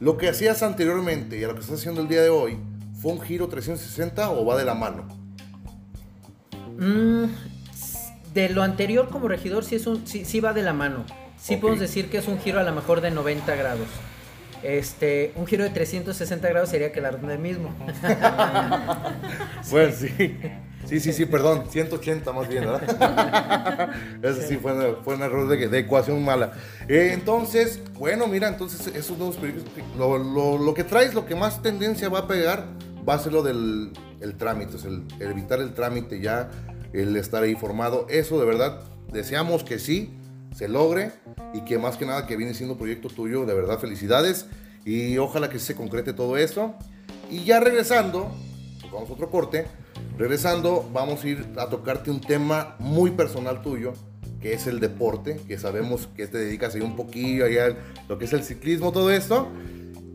lo 0.00 0.16
que 0.16 0.28
hacías 0.28 0.62
anteriormente 0.62 1.38
y 1.38 1.44
a 1.44 1.48
lo 1.48 1.54
que 1.54 1.60
estás 1.60 1.78
haciendo 1.78 2.00
el 2.00 2.08
día 2.08 2.22
de 2.22 2.30
hoy, 2.30 2.58
¿fue 3.00 3.12
un 3.12 3.20
giro 3.20 3.48
360 3.48 4.30
o 4.30 4.44
va 4.44 4.56
de 4.56 4.64
la 4.64 4.74
mano? 4.74 5.08
Mm, 6.78 7.24
de 8.32 8.48
lo 8.50 8.62
anterior 8.62 9.08
como 9.10 9.28
regidor 9.28 9.64
sí, 9.64 9.76
es 9.76 9.86
un, 9.86 10.06
sí, 10.06 10.40
va 10.40 10.52
de 10.52 10.62
la 10.62 10.72
mano. 10.72 11.04
Sí 11.38 11.56
podemos 11.56 11.80
decir 11.80 12.10
que 12.10 12.18
es 12.18 12.28
un 12.28 12.38
giro 12.38 12.60
a 12.60 12.62
lo 12.62 12.72
mejor 12.72 13.00
de 13.00 13.10
90 13.10 13.54
grados. 13.54 13.88
Este, 14.62 15.32
un 15.36 15.46
giro 15.46 15.64
de 15.64 15.70
360 15.70 16.48
grados 16.48 16.68
sería 16.68 16.92
que 16.92 17.00
el 17.00 17.38
mismo. 17.38 17.74
pues 19.70 19.96
sí. 19.96 20.38
Sí, 20.90 20.98
sí, 20.98 21.12
sí, 21.12 21.24
perdón, 21.24 21.66
180 21.70 22.32
más 22.32 22.48
bien, 22.48 22.64
¿verdad? 22.64 23.94
Ese 24.24 24.48
sí 24.48 24.56
fue, 24.56 24.72
un 24.72 25.22
error 25.22 25.46
de, 25.46 25.78
ecuación 25.78 26.24
mala. 26.24 26.52
Eh, 26.88 27.12
entonces, 27.14 27.80
bueno, 27.96 28.26
mira, 28.26 28.48
entonces 28.48 28.88
esos 28.88 29.16
nuevos 29.16 29.36
proyectos, 29.36 29.72
lo, 29.96 30.18
lo, 30.58 30.74
que 30.74 30.82
traes, 30.82 31.14
lo 31.14 31.26
que 31.26 31.36
más 31.36 31.62
tendencia 31.62 32.08
va 32.08 32.18
a 32.18 32.26
pegar, 32.26 32.66
va 33.08 33.14
a 33.14 33.18
ser 33.20 33.32
lo 33.32 33.44
del 33.44 33.92
el 34.20 34.36
trámite, 34.36 34.78
el, 34.84 35.04
el 35.20 35.30
evitar 35.30 35.60
el 35.60 35.74
trámite 35.74 36.20
ya, 36.20 36.50
el 36.92 37.14
estar 37.14 37.44
ahí 37.44 37.54
formado. 37.54 38.08
Eso 38.10 38.40
de 38.40 38.46
verdad, 38.46 38.80
deseamos 39.12 39.62
que 39.62 39.78
sí, 39.78 40.18
se 40.56 40.66
logre 40.66 41.12
y 41.54 41.60
que 41.60 41.78
más 41.78 41.98
que 41.98 42.04
nada 42.04 42.26
que 42.26 42.36
viene 42.36 42.52
siendo 42.52 42.76
proyecto 42.76 43.10
tuyo, 43.10 43.46
de 43.46 43.54
verdad 43.54 43.78
felicidades 43.78 44.46
y 44.84 45.18
ojalá 45.18 45.50
que 45.50 45.60
se 45.60 45.76
concrete 45.76 46.14
todo 46.14 46.36
eso. 46.36 46.74
Y 47.30 47.44
ya 47.44 47.60
regresando, 47.60 48.34
vamos 48.92 49.10
a 49.10 49.12
otro 49.12 49.30
corte 49.30 49.66
Regresando, 50.18 50.86
vamos 50.92 51.24
a 51.24 51.28
ir 51.28 51.46
a 51.56 51.66
tocarte 51.66 52.10
un 52.10 52.20
tema 52.20 52.76
muy 52.78 53.10
personal 53.10 53.62
tuyo, 53.62 53.94
que 54.40 54.52
es 54.52 54.66
el 54.66 54.78
deporte, 54.78 55.40
que 55.48 55.58
sabemos 55.58 56.08
que 56.14 56.26
te 56.26 56.36
dedicas 56.36 56.74
ahí 56.74 56.82
un 56.82 56.94
poquillo, 56.94 57.46
allá 57.46 57.74
lo 58.08 58.18
que 58.18 58.26
es 58.26 58.32
el 58.34 58.44
ciclismo, 58.44 58.92
todo 58.92 59.10
esto. 59.10 59.48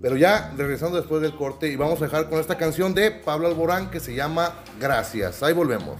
Pero 0.01 0.15
ya 0.15 0.53
regresando 0.55 0.97
después 0.97 1.23
del 1.23 1.35
corte 1.35 1.69
y 1.71 1.75
vamos 1.75 1.99
a 2.01 2.05
dejar 2.05 2.29
con 2.29 2.39
esta 2.39 2.57
canción 2.57 2.93
de 2.93 3.09
Pablo 3.09 3.47
Alborán 3.47 3.89
que 3.89 3.99
se 3.99 4.13
llama 4.13 4.53
Gracias. 4.79 5.41
Ahí 5.41 5.53
volvemos. 5.53 5.99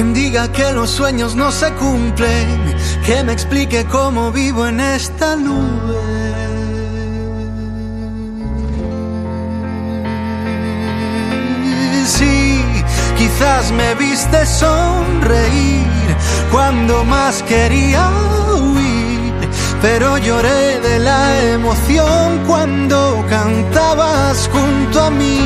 Quien 0.00 0.14
diga 0.14 0.50
que 0.50 0.72
los 0.72 0.88
sueños 0.88 1.36
no 1.36 1.52
se 1.52 1.70
cumplen, 1.74 2.74
que 3.04 3.22
me 3.22 3.34
explique 3.34 3.84
cómo 3.84 4.32
vivo 4.32 4.66
en 4.66 4.80
esta 4.80 5.36
nube. 5.36 6.00
Sí, 12.06 12.64
quizás 13.18 13.72
me 13.72 13.94
viste 13.96 14.46
sonreír 14.46 15.86
cuando 16.50 17.04
más 17.04 17.42
quería 17.42 18.08
huir, 18.54 19.50
pero 19.82 20.16
lloré 20.16 20.80
de 20.80 20.98
la 20.98 21.42
emoción 21.42 22.40
cuando 22.46 23.22
cantabas 23.28 24.48
junto 24.50 25.02
a 25.02 25.10
mí. 25.10 25.40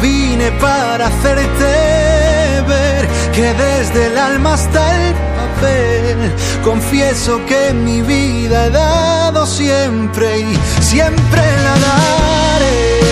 Vine 0.00 0.52
para 0.60 1.08
hacerte 1.08 2.62
ver 2.68 3.17
que 3.32 3.54
desde 3.54 4.06
el 4.06 4.18
alma 4.18 4.54
hasta 4.54 4.82
el 4.96 5.14
papel. 5.14 6.32
Confieso 6.64 7.40
que 7.46 7.72
mi 7.72 8.02
vida 8.02 8.66
he 8.66 8.70
dado 8.70 9.46
siempre 9.46 10.40
y 10.40 10.58
siempre 10.80 11.42
la 11.64 11.74
daré. 11.86 13.08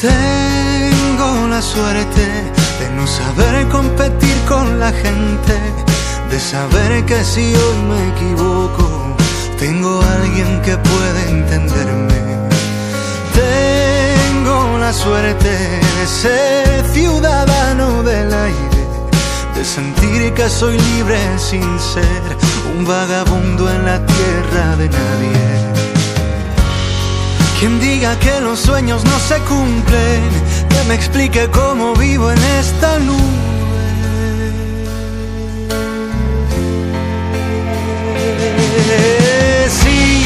Tengo 0.00 1.48
la 1.48 1.62
suerte 1.62 2.24
de 2.80 2.90
no 2.96 3.06
saber 3.06 3.66
competir 3.68 4.36
con 4.46 4.78
la 4.78 4.92
gente, 4.92 5.54
de 6.34 6.40
saber 6.40 7.06
que 7.06 7.22
si 7.22 7.54
hoy 7.54 7.78
me 7.90 8.08
equivoco, 8.12 8.84
tengo 9.56 10.02
alguien 10.02 10.60
que 10.62 10.76
puede 10.76 11.30
entenderme. 11.30 12.20
Tengo 13.32 14.78
la 14.78 14.92
suerte 14.92 15.50
de 15.98 16.06
ser 16.22 16.84
ciudadano 16.92 18.02
del 18.02 18.34
aire, 18.34 18.82
de 19.54 19.64
sentir 19.64 20.34
que 20.34 20.48
soy 20.48 20.76
libre 20.76 21.20
sin 21.38 21.78
ser 21.78 22.26
un 22.76 22.84
vagabundo 22.84 23.70
en 23.70 23.84
la 23.84 24.04
tierra 24.04 24.66
de 24.74 24.88
nadie. 24.88 25.46
Quien 27.60 27.78
diga 27.78 28.18
que 28.18 28.40
los 28.40 28.58
sueños 28.58 29.04
no 29.04 29.18
se 29.20 29.38
cumplen, 29.52 30.22
que 30.68 30.82
me 30.88 30.94
explique 30.96 31.48
cómo 31.52 31.94
vivo 31.94 32.28
en 32.28 32.42
esta 32.60 32.98
Sí, 39.68 40.24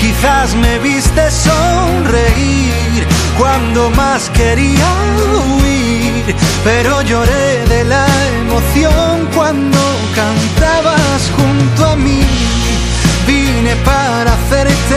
quizás 0.00 0.54
me 0.54 0.78
viste 0.78 1.30
sonreír 1.30 3.06
cuando 3.38 3.90
más 3.90 4.30
quería 4.30 4.88
huir, 5.58 6.34
pero 6.64 7.02
lloré 7.02 7.64
de 7.68 7.84
la 7.84 8.06
emoción 8.40 9.28
cuando 9.34 9.78
cantabas 10.14 11.30
junto 11.36 11.86
a 11.86 11.96
mí. 11.96 12.22
Vine 13.26 13.76
para 13.84 14.32
hacerte 14.32 14.96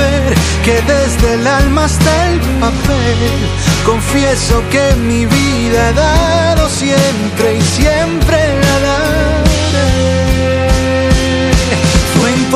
ver 0.00 0.34
que 0.64 0.80
desde 0.82 1.34
el 1.34 1.46
alma 1.46 1.84
hasta 1.84 2.28
el 2.28 2.40
papel 2.60 3.30
confieso 3.84 4.62
que 4.70 4.94
mi 4.96 5.26
vida 5.26 5.90
he 5.90 5.92
dado 5.92 6.68
siempre 6.68 7.58
y 7.58 7.62
siempre 7.62 8.36
la 8.62 8.80
daré. 8.88 10.29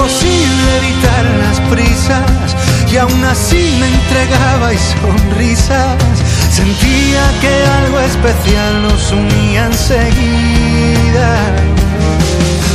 Imposible 0.05 0.77
evitar 0.77 1.25
las 1.41 1.61
prisas 1.71 2.55
y 2.93 2.97
aún 2.99 3.25
así 3.25 3.75
me 3.81 3.87
entregaba 3.89 4.75
y 4.75 4.77
sonrisas. 4.77 5.97
Sentía 6.53 7.23
que 7.41 7.65
algo 7.83 8.01
especial 8.01 8.83
nos 8.83 9.11
unía 9.13 9.65
enseguida. 9.65 11.39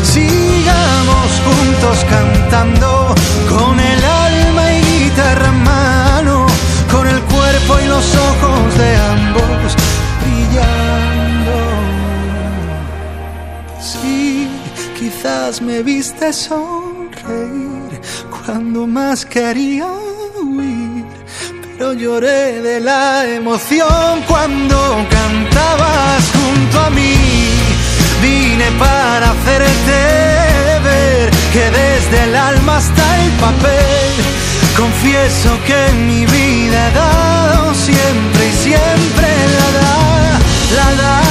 Sigamos 0.01 1.29
juntos 1.45 2.03
cantando 2.09 3.13
con 3.47 3.79
el 3.79 4.03
alma 4.03 4.73
y 4.73 5.03
guitarra 5.03 5.49
en 5.49 5.63
mano, 5.63 6.47
con 6.91 7.07
el 7.07 7.21
cuerpo 7.21 7.79
y 7.85 7.87
los 7.89 8.05
ojos 8.15 8.75
de 8.75 8.97
ambos 8.97 9.75
brillando. 10.19 11.53
Sí, 13.79 14.49
quizás 14.97 15.61
me 15.61 15.83
viste 15.83 16.33
cuando 18.29 18.87
más 18.87 19.25
quería 19.25 19.85
huir, 20.41 21.05
pero 21.77 21.93
lloré 21.93 22.61
de 22.61 22.79
la 22.79 23.25
emoción 23.25 24.23
cuando 24.27 24.77
cantabas 25.09 26.23
junto 26.33 26.79
a 26.79 26.89
mí. 26.89 27.15
Vine 28.21 28.71
para 28.79 29.31
hacerte 29.31 29.99
ver 30.83 31.29
que 31.53 31.65
desde 31.79 32.23
el 32.25 32.35
alma 32.35 32.77
hasta 32.77 33.23
el 33.23 33.31
papel 33.45 34.11
confieso 34.75 35.49
que 35.67 35.91
mi 36.07 36.25
vida 36.25 36.89
he 36.89 36.93
dado 36.93 37.73
siempre 37.75 38.41
y 38.47 38.55
siempre 38.63 39.27
la 39.57 39.67
da, 39.79 40.39
la 40.75 41.01
daré. 41.01 41.28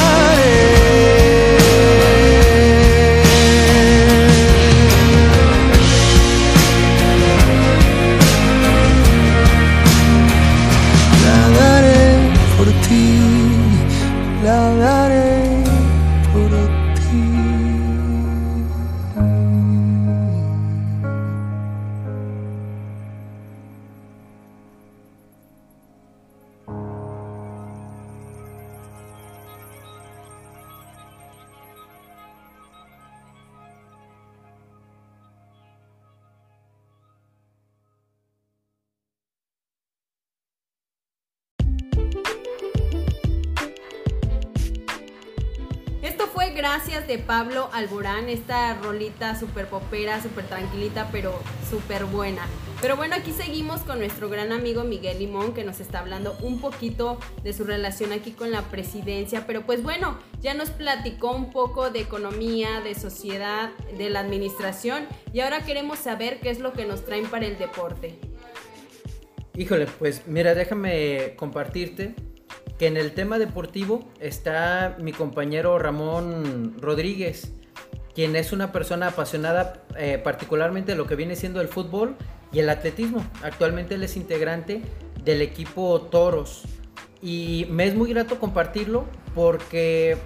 Gracias 46.58 47.06
de 47.06 47.18
Pablo 47.18 47.70
Alborán, 47.72 48.28
esta 48.28 48.74
rolita 48.74 49.38
súper 49.38 49.68
popera, 49.68 50.20
súper 50.20 50.44
tranquilita, 50.44 51.08
pero 51.12 51.32
súper 51.70 52.04
buena. 52.04 52.42
Pero 52.80 52.96
bueno, 52.96 53.14
aquí 53.14 53.30
seguimos 53.30 53.82
con 53.82 54.00
nuestro 54.00 54.28
gran 54.28 54.50
amigo 54.50 54.82
Miguel 54.82 55.20
Limón, 55.20 55.54
que 55.54 55.62
nos 55.62 55.78
está 55.78 56.00
hablando 56.00 56.36
un 56.42 56.60
poquito 56.60 57.20
de 57.44 57.52
su 57.52 57.62
relación 57.62 58.10
aquí 58.10 58.32
con 58.32 58.50
la 58.50 58.62
presidencia. 58.62 59.46
Pero 59.46 59.64
pues 59.66 59.84
bueno, 59.84 60.18
ya 60.40 60.52
nos 60.52 60.70
platicó 60.70 61.30
un 61.30 61.52
poco 61.52 61.90
de 61.90 62.00
economía, 62.00 62.80
de 62.80 62.96
sociedad, 62.96 63.70
de 63.96 64.10
la 64.10 64.18
administración, 64.18 65.06
y 65.32 65.40
ahora 65.40 65.60
queremos 65.64 66.00
saber 66.00 66.40
qué 66.40 66.50
es 66.50 66.58
lo 66.58 66.72
que 66.72 66.86
nos 66.86 67.04
traen 67.04 67.28
para 67.28 67.46
el 67.46 67.56
deporte. 67.56 68.18
Híjole, 69.56 69.86
pues 69.86 70.26
mira, 70.26 70.56
déjame 70.56 71.34
compartirte 71.36 72.16
que 72.78 72.86
en 72.86 72.96
el 72.96 73.12
tema 73.12 73.38
deportivo 73.38 74.08
está 74.20 74.96
mi 75.00 75.12
compañero 75.12 75.78
Ramón 75.78 76.76
Rodríguez, 76.80 77.52
quien 78.14 78.36
es 78.36 78.52
una 78.52 78.72
persona 78.72 79.08
apasionada 79.08 79.82
eh, 79.96 80.20
particularmente 80.22 80.92
de 80.92 80.98
lo 80.98 81.06
que 81.06 81.16
viene 81.16 81.36
siendo 81.36 81.60
el 81.60 81.68
fútbol 81.68 82.16
y 82.52 82.60
el 82.60 82.68
atletismo. 82.70 83.24
Actualmente 83.42 83.96
él 83.96 84.02
es 84.04 84.16
integrante 84.16 84.82
del 85.24 85.42
equipo 85.42 86.00
Toros 86.02 86.62
y 87.20 87.66
me 87.70 87.86
es 87.86 87.94
muy 87.94 88.10
grato 88.10 88.38
compartirlo 88.38 89.04
porque 89.34 90.16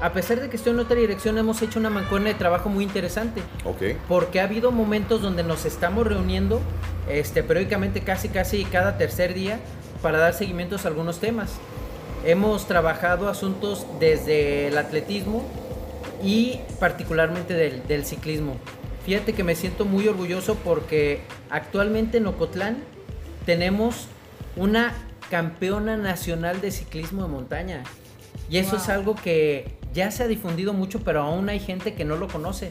a 0.00 0.12
pesar 0.12 0.40
de 0.40 0.50
que 0.50 0.56
estoy 0.56 0.72
en 0.72 0.80
otra 0.80 0.96
dirección 0.96 1.38
hemos 1.38 1.62
hecho 1.62 1.78
una 1.78 1.90
mancuerna 1.90 2.28
de 2.28 2.34
trabajo 2.34 2.68
muy 2.68 2.84
interesante. 2.84 3.42
Ok. 3.64 3.96
Porque 4.08 4.40
ha 4.40 4.44
habido 4.44 4.70
momentos 4.70 5.22
donde 5.22 5.42
nos 5.42 5.64
estamos 5.64 6.06
reuniendo 6.06 6.60
este, 7.08 7.42
periódicamente 7.42 8.00
casi 8.00 8.28
casi 8.28 8.64
cada 8.64 8.98
tercer 8.98 9.34
día 9.34 9.60
para 10.02 10.18
dar 10.18 10.34
seguimientos 10.34 10.84
a 10.84 10.88
algunos 10.88 11.20
temas. 11.20 11.58
Hemos 12.24 12.66
trabajado 12.66 13.28
asuntos 13.28 13.86
desde 13.98 14.68
el 14.68 14.78
atletismo 14.78 15.42
y 16.22 16.60
particularmente 16.78 17.54
del, 17.54 17.86
del 17.88 18.04
ciclismo. 18.04 18.56
Fíjate 19.04 19.32
que 19.32 19.42
me 19.42 19.56
siento 19.56 19.84
muy 19.84 20.06
orgulloso 20.06 20.54
porque 20.54 21.20
actualmente 21.50 22.18
en 22.18 22.26
Ocotlán 22.28 22.78
tenemos 23.44 24.06
una 24.56 24.94
campeona 25.30 25.96
nacional 25.96 26.60
de 26.60 26.70
ciclismo 26.70 27.22
de 27.22 27.28
montaña. 27.28 27.82
Y 28.48 28.58
eso 28.58 28.76
es 28.76 28.88
algo 28.88 29.16
que 29.16 29.76
ya 29.92 30.10
se 30.12 30.22
ha 30.22 30.28
difundido 30.28 30.72
mucho, 30.74 31.00
pero 31.00 31.22
aún 31.22 31.48
hay 31.48 31.58
gente 31.58 31.94
que 31.94 32.04
no 32.04 32.16
lo 32.16 32.28
conoce. 32.28 32.70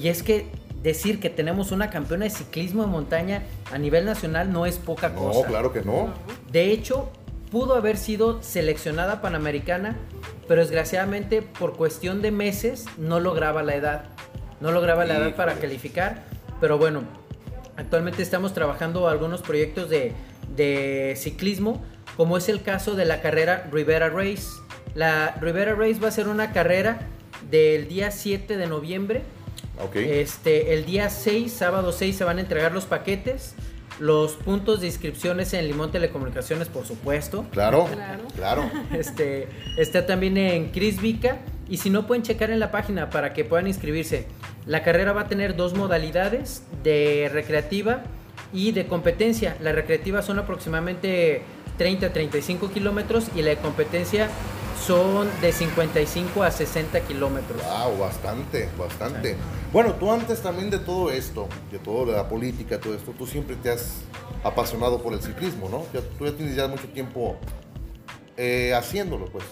Y 0.00 0.08
es 0.08 0.22
que 0.24 0.46
decir 0.82 1.20
que 1.20 1.30
tenemos 1.30 1.70
una 1.70 1.90
campeona 1.90 2.24
de 2.24 2.30
ciclismo 2.30 2.82
de 2.82 2.88
montaña 2.88 3.42
a 3.70 3.78
nivel 3.78 4.04
nacional 4.04 4.52
no 4.52 4.66
es 4.66 4.78
poca 4.78 5.10
No, 5.10 5.16
cosa. 5.20 5.46
claro 5.46 5.72
que 5.72 5.82
no. 5.82 6.08
De 6.50 6.72
hecho, 6.72 7.10
pudo 7.52 7.74
haber 7.74 7.98
sido 7.98 8.42
seleccionada 8.42 9.20
panamericana, 9.20 9.96
pero 10.48 10.62
desgraciadamente 10.62 11.42
por 11.42 11.76
cuestión 11.76 12.22
de 12.22 12.32
meses 12.32 12.86
no 12.96 13.20
lograba 13.20 13.62
la 13.62 13.76
edad. 13.76 14.04
No 14.60 14.72
lograba 14.72 15.04
la 15.04 15.18
edad 15.18 15.36
para 15.36 15.52
Híjole. 15.52 15.68
calificar, 15.68 16.24
pero 16.60 16.78
bueno, 16.78 17.02
actualmente 17.76 18.22
estamos 18.22 18.54
trabajando 18.54 19.06
algunos 19.06 19.42
proyectos 19.42 19.90
de, 19.90 20.12
de 20.56 21.14
ciclismo, 21.16 21.84
como 22.16 22.38
es 22.38 22.48
el 22.48 22.62
caso 22.62 22.94
de 22.94 23.04
la 23.04 23.20
carrera 23.20 23.68
Rivera 23.70 24.08
Race. 24.08 24.48
La 24.94 25.36
Rivera 25.40 25.74
Race 25.74 26.00
va 26.00 26.08
a 26.08 26.12
ser 26.12 26.28
una 26.28 26.52
carrera 26.52 27.00
del 27.50 27.86
día 27.86 28.10
7 28.10 28.56
de 28.56 28.66
noviembre 28.66 29.22
Este, 30.20 30.74
el 30.74 30.84
día 30.84 31.10
6, 31.10 31.52
sábado 31.52 31.92
6, 31.92 32.16
se 32.16 32.24
van 32.24 32.38
a 32.38 32.40
entregar 32.40 32.72
los 32.72 32.84
paquetes. 32.84 33.54
Los 33.98 34.32
puntos 34.32 34.80
de 34.80 34.86
inscripciones 34.86 35.52
en 35.54 35.66
Limón 35.66 35.92
Telecomunicaciones, 35.92 36.68
por 36.68 36.86
supuesto. 36.86 37.44
Claro, 37.50 37.88
claro. 38.34 38.70
Este, 38.92 39.48
está 39.76 40.06
también 40.06 40.36
en 40.36 40.70
Cris 40.70 41.00
Vica. 41.00 41.38
Y 41.68 41.78
si 41.78 41.90
no, 41.90 42.06
pueden 42.06 42.22
checar 42.22 42.50
en 42.50 42.60
la 42.60 42.70
página 42.70 43.10
para 43.10 43.32
que 43.32 43.44
puedan 43.44 43.66
inscribirse. 43.66 44.26
La 44.66 44.82
carrera 44.82 45.12
va 45.12 45.22
a 45.22 45.28
tener 45.28 45.56
dos 45.56 45.74
modalidades, 45.74 46.64
de 46.82 47.30
recreativa 47.32 48.02
y 48.52 48.72
de 48.72 48.86
competencia. 48.86 49.56
La 49.60 49.72
recreativa 49.72 50.22
son 50.22 50.38
aproximadamente 50.38 51.42
30-35 51.78 52.70
kilómetros 52.72 53.26
y 53.34 53.42
la 53.42 53.50
de 53.50 53.56
competencia 53.56 54.28
son 54.84 55.28
de 55.40 55.52
55 55.52 56.42
a 56.42 56.50
60 56.50 57.00
kilómetros. 57.00 57.62
Wow, 57.62 57.98
bastante, 57.98 58.68
bastante. 58.78 59.36
Bueno, 59.72 59.94
tú 59.94 60.12
antes 60.12 60.42
también 60.42 60.68
de 60.68 60.78
todo 60.78 61.10
esto, 61.10 61.48
de 61.70 61.78
todo 61.78 62.04
de 62.04 62.12
la 62.12 62.28
política, 62.28 62.78
todo 62.78 62.94
esto, 62.94 63.12
tú 63.16 63.26
siempre 63.26 63.56
te 63.56 63.70
has 63.70 64.02
apasionado 64.44 65.02
por 65.02 65.14
el 65.14 65.22
ciclismo, 65.22 65.68
¿no? 65.70 65.86
tú 66.18 66.26
ya 66.26 66.36
tienes 66.36 66.56
ya 66.56 66.68
mucho 66.68 66.88
tiempo 66.88 67.38
eh, 68.36 68.74
haciéndolo, 68.74 69.26
pues. 69.26 69.44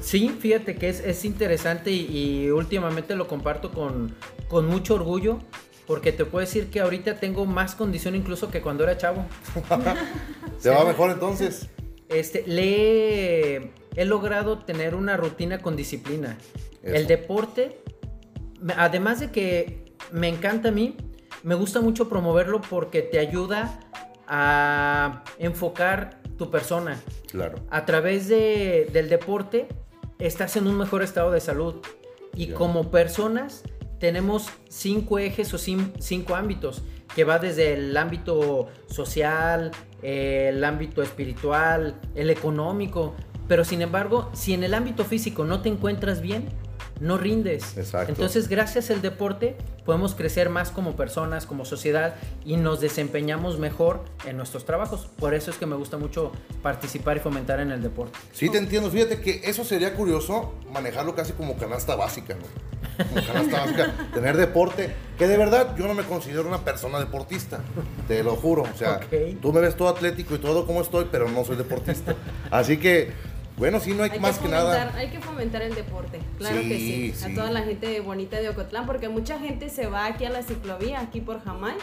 Sí, 0.00 0.30
fíjate 0.40 0.76
que 0.76 0.88
es, 0.88 1.24
interesante 1.24 1.90
y, 1.90 2.48
últimamente 2.50 3.16
lo 3.16 3.28
comparto 3.28 3.70
con, 3.70 4.14
con 4.48 4.66
mucho 4.66 4.94
orgullo 4.94 5.40
porque 5.86 6.12
te 6.12 6.24
puedo 6.24 6.44
decir 6.44 6.70
que 6.70 6.80
ahorita 6.80 7.18
tengo 7.18 7.46
más 7.46 7.74
condición 7.74 8.14
incluso 8.14 8.50
que 8.50 8.60
cuando 8.60 8.84
era 8.84 8.96
chavo. 8.98 9.24
¿Te 10.62 10.68
va 10.68 10.84
mejor 10.84 11.10
entonces? 11.10 11.68
Este, 12.08 12.44
le 12.46 13.72
he, 13.96 14.04
logrado 14.04 14.58
tener 14.60 14.94
una 14.94 15.16
rutina 15.16 15.60
con 15.60 15.76
disciplina. 15.76 16.38
El 16.82 17.06
deporte, 17.06 17.80
además 18.76 19.20
de 19.20 19.30
que 19.30 19.94
me 20.12 20.28
encanta 20.28 20.68
a 20.68 20.72
mí, 20.72 20.96
me 21.42 21.54
gusta 21.54 21.80
mucho 21.80 22.08
promoverlo 22.08 22.60
porque 22.60 23.02
te 23.02 23.18
ayuda 23.18 23.80
a 24.26 25.24
enfocar 25.38 26.20
tu 26.36 26.50
persona. 26.50 27.00
Claro. 27.30 27.58
A 27.70 27.84
través 27.84 28.28
de, 28.28 28.88
del 28.92 29.08
deporte 29.08 29.68
estás 30.18 30.56
en 30.56 30.66
un 30.66 30.76
mejor 30.76 31.02
estado 31.02 31.30
de 31.30 31.40
salud. 31.40 31.76
Y 32.34 32.48
como 32.48 32.90
personas 32.90 33.64
tenemos 33.98 34.48
cinco 34.68 35.18
ejes 35.18 35.52
o 35.54 35.58
cinco 35.58 36.36
ámbitos, 36.36 36.82
que 37.14 37.24
va 37.24 37.38
desde 37.38 37.74
el 37.74 37.96
ámbito 37.96 38.68
social, 38.86 39.72
el 40.02 40.62
ámbito 40.62 41.02
espiritual, 41.02 42.00
el 42.14 42.30
económico. 42.30 43.14
Pero 43.48 43.64
sin 43.64 43.82
embargo, 43.82 44.30
si 44.34 44.54
en 44.54 44.62
el 44.62 44.74
ámbito 44.74 45.04
físico 45.04 45.44
no 45.44 45.62
te 45.62 45.68
encuentras 45.68 46.20
bien, 46.20 46.48
no 47.00 47.18
rindes. 47.18 47.76
Exacto. 47.76 48.12
Entonces, 48.12 48.48
gracias 48.48 48.90
al 48.90 49.02
deporte, 49.02 49.56
podemos 49.84 50.14
crecer 50.14 50.50
más 50.50 50.70
como 50.70 50.96
personas, 50.96 51.46
como 51.46 51.64
sociedad 51.64 52.16
y 52.44 52.56
nos 52.56 52.80
desempeñamos 52.80 53.58
mejor 53.58 54.04
en 54.26 54.36
nuestros 54.36 54.64
trabajos. 54.64 55.08
Por 55.18 55.34
eso 55.34 55.50
es 55.50 55.56
que 55.56 55.66
me 55.66 55.76
gusta 55.76 55.96
mucho 55.96 56.32
participar 56.62 57.16
y 57.16 57.20
fomentar 57.20 57.60
en 57.60 57.70
el 57.70 57.82
deporte. 57.82 58.18
Sí, 58.32 58.48
te 58.50 58.58
entiendo. 58.58 58.90
Fíjate 58.90 59.20
que 59.20 59.40
eso 59.44 59.64
sería 59.64 59.94
curioso 59.94 60.54
manejarlo 60.72 61.14
casi 61.14 61.32
como 61.32 61.56
canasta 61.56 61.96
básica, 61.96 62.34
¿no? 62.34 63.04
Como 63.08 63.26
canasta 63.26 63.60
básica, 63.64 63.94
tener 64.12 64.36
deporte, 64.36 64.94
que 65.16 65.26
de 65.26 65.36
verdad 65.36 65.74
yo 65.76 65.86
no 65.86 65.94
me 65.94 66.02
considero 66.02 66.46
una 66.48 66.64
persona 66.64 66.98
deportista, 66.98 67.60
te 68.06 68.22
lo 68.22 68.36
juro. 68.36 68.62
O 68.62 68.76
sea, 68.76 69.00
tú 69.40 69.52
me 69.52 69.60
ves 69.60 69.76
todo 69.76 69.88
atlético 69.88 70.34
y 70.34 70.38
todo 70.38 70.66
como 70.66 70.80
estoy, 70.80 71.08
pero 71.10 71.28
no 71.28 71.44
soy 71.44 71.56
deportista. 71.56 72.14
Así 72.50 72.78
que 72.78 73.12
bueno, 73.58 73.80
sí, 73.80 73.92
no 73.92 74.04
hay, 74.04 74.18
más 74.20 74.38
que, 74.38 74.48
nada. 74.48 74.92
Hay 74.94 75.08
que 75.08 75.20
fomentar 75.20 75.62
el 75.62 75.74
deporte, 75.74 76.20
claro 76.38 76.60
que 76.60 76.78
sí. 76.78 77.14
A 77.24 77.34
toda 77.34 77.50
la 77.50 77.62
gente 77.62 78.00
bonita 78.00 78.38
de 78.38 78.48
Ocotlán, 78.48 78.86
porque 78.86 79.08
mucha 79.08 79.38
gente 79.38 79.68
se 79.68 79.86
va 79.86 80.06
aquí 80.06 80.24
a 80.24 80.30
la 80.30 80.42
ciclovía, 80.42 81.00
aquí 81.00 81.20
por 81.20 81.42
Jamay, 81.42 81.74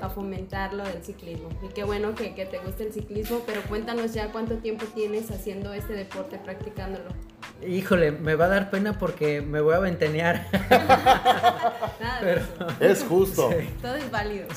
a 0.00 0.08
fomentar 0.10 0.74
lo 0.74 0.84
del 0.84 1.02
ciclismo. 1.02 1.48
Y 1.62 1.72
qué 1.72 1.84
bueno 1.84 2.14
que, 2.14 2.30
te 2.32 2.58
guste 2.58 2.84
el 2.84 2.92
ciclismo, 2.92 3.42
pero 3.46 3.62
cuéntanos 3.62 4.12
ya 4.12 4.30
cuánto 4.30 4.56
tiempo 4.56 4.84
tienes 4.94 5.30
haciendo 5.30 5.72
este 5.72 5.94
deporte, 5.94 6.38
practicándolo. 6.38 7.10
Híjole, 7.66 8.12
me 8.12 8.34
va 8.34 8.46
a 8.46 8.48
dar 8.48 8.70
pena 8.70 8.98
porque 8.98 9.40
me 9.40 9.60
voy 9.60 9.74
a 9.74 9.78
ventenear. 9.78 10.46
Pero, 12.20 12.42
es 12.80 13.04
justo. 13.04 13.50
Todo 13.80 13.94
es 13.94 14.10
válido. 14.10 14.48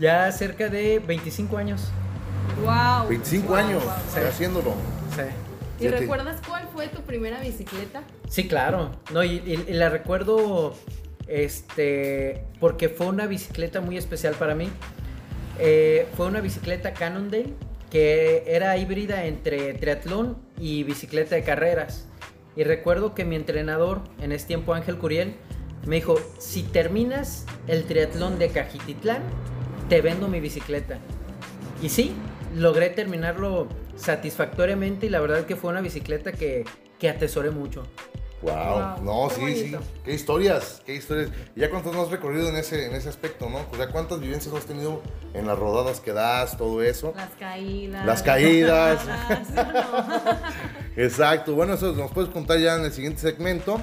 Ya 0.00 0.30
cerca 0.32 0.68
de 0.68 0.98
25 0.98 1.56
años. 1.58 1.90
Wow. 2.62 3.08
25 3.08 3.54
años 3.54 3.82
haciéndolo. 4.14 4.74
Sí. 5.14 5.22
¿Y 5.78 5.88
recuerdas 5.88 6.40
cuál 6.46 6.68
fue 6.72 6.88
tu 6.88 7.02
primera 7.02 7.40
bicicleta? 7.40 8.02
Sí, 8.28 8.48
claro. 8.48 8.92
No, 9.12 9.22
y, 9.22 9.40
la 9.68 9.88
recuerdo 9.88 10.74
este 11.26 12.44
porque 12.60 12.88
fue 12.88 13.06
una 13.06 13.26
bicicleta 13.26 13.80
muy 13.80 13.96
especial 13.96 14.34
para 14.34 14.54
mí. 14.54 14.68
Eh, 15.58 16.06
fue 16.16 16.26
una 16.26 16.40
bicicleta 16.40 16.92
Cannondale 16.92 17.54
que 17.90 18.44
era 18.46 18.76
híbrida 18.76 19.26
entre 19.26 19.74
triatlón 19.74 20.38
y 20.58 20.82
bicicleta 20.82 21.34
de 21.34 21.42
carreras. 21.42 22.08
Y 22.56 22.64
recuerdo 22.64 23.14
que 23.14 23.24
mi 23.24 23.36
entrenador, 23.36 24.02
en 24.20 24.32
ese 24.32 24.46
tiempo 24.46 24.74
Ángel 24.74 24.96
Curiel, 24.98 25.34
me 25.86 25.96
dijo, 25.96 26.18
si 26.38 26.62
terminas 26.62 27.46
el 27.68 27.84
triatlón 27.84 28.38
de 28.38 28.48
Cajititlán, 28.48 29.22
te 29.88 30.00
vendo 30.00 30.26
mi 30.26 30.40
bicicleta. 30.40 30.98
Y 31.82 31.90
sí, 31.90 32.12
logré 32.56 32.90
terminarlo 32.90 33.68
satisfactoriamente 33.96 35.06
y 35.06 35.08
la 35.08 35.20
verdad 35.20 35.46
que 35.46 35.56
fue 35.56 35.70
una 35.70 35.80
bicicleta 35.80 36.32
que, 36.32 36.64
que 36.98 37.08
atesoré 37.08 37.50
mucho. 37.50 37.84
Wow, 38.42 39.02
no, 39.02 39.30
sí, 39.30 39.54
sí. 39.56 39.76
Qué 40.04 40.12
historias, 40.12 40.82
qué 40.84 40.94
historias. 40.94 41.30
¿Y 41.54 41.60
ya 41.60 41.70
cuántos 41.70 41.96
has 41.96 42.10
recorrido 42.10 42.48
en 42.48 42.56
ese, 42.56 42.86
en 42.86 42.94
ese 42.94 43.08
aspecto, 43.08 43.48
no? 43.48 43.66
O 43.72 43.76
sea, 43.76 43.88
¿cuántas 43.88 44.20
vivencias 44.20 44.54
has 44.54 44.66
tenido 44.66 45.02
en 45.32 45.46
las 45.46 45.58
rodadas 45.58 46.00
que 46.00 46.12
das, 46.12 46.56
todo 46.58 46.82
eso? 46.82 47.14
Las 47.16 47.30
caídas. 47.30 48.04
Las 48.04 48.22
caídas. 48.22 49.00
Exacto. 50.96 51.54
Bueno, 51.54 51.74
eso 51.74 51.92
nos 51.92 52.12
puedes 52.12 52.30
contar 52.30 52.58
ya 52.58 52.76
en 52.76 52.84
el 52.84 52.92
siguiente 52.92 53.20
segmento. 53.20 53.80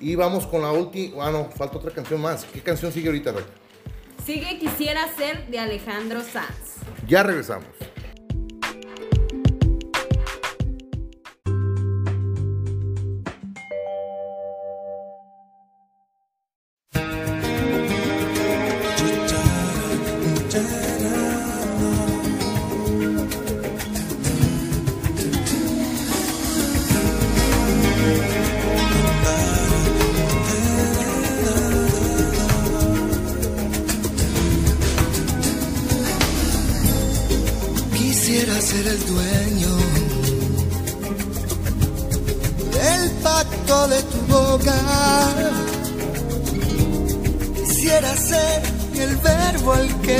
Y 0.00 0.16
vamos 0.16 0.46
con 0.46 0.62
la 0.62 0.72
última. 0.72 1.28
Ah, 1.28 1.30
no, 1.30 1.44
falta 1.50 1.78
otra 1.78 1.92
canción 1.92 2.20
más. 2.20 2.44
¿Qué 2.44 2.60
canción 2.60 2.92
sigue 2.92 3.06
ahorita, 3.06 3.32
Sigue 4.26 4.58
Quisiera 4.58 5.08
ser 5.16 5.46
de 5.46 5.60
Alejandro 5.60 6.22
Sanz. 6.22 6.78
Ya 7.06 7.22
regresamos. 7.22 7.68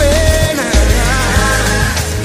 pena. 0.00 0.66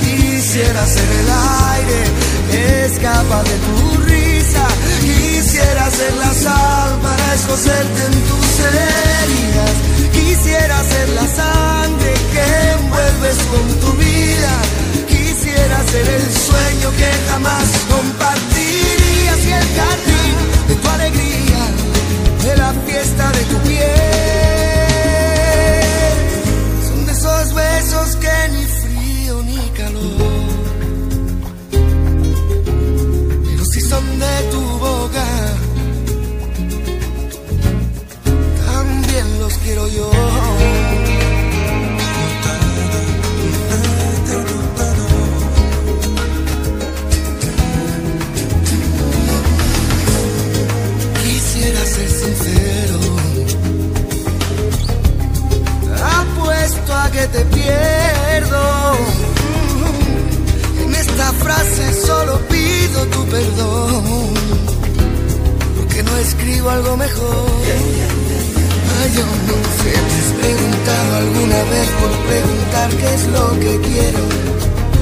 Quisiera 0.02 0.86
ser 0.88 1.10
el 1.22 1.30
aire, 1.74 2.86
escapa 2.86 3.44
de 3.44 3.56
tu 3.66 3.98
risa. 4.10 4.66
Quisiera 5.02 5.90
ser 5.92 6.14
la 6.24 6.34
sal 6.34 7.00
para 7.02 7.26
escocerte 7.34 8.15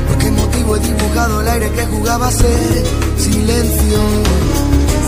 ¿Por 0.08 0.17
qué 0.17 0.32
motivo 0.32 0.76
he 0.76 0.80
dibujado 0.80 1.41
el 1.41 1.47
aire 1.47 1.71
que 1.71 1.86
jugaba 1.86 2.28
a 2.28 2.32
ser 2.32 2.84
silencio? 3.17 3.99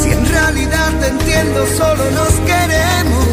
Si 0.01 0.11
en 0.11 0.25
realidad 0.25 0.91
te 1.01 1.07
entiendo, 1.07 1.65
solo 1.77 2.03
nos 2.11 2.33
queremos. 2.49 3.25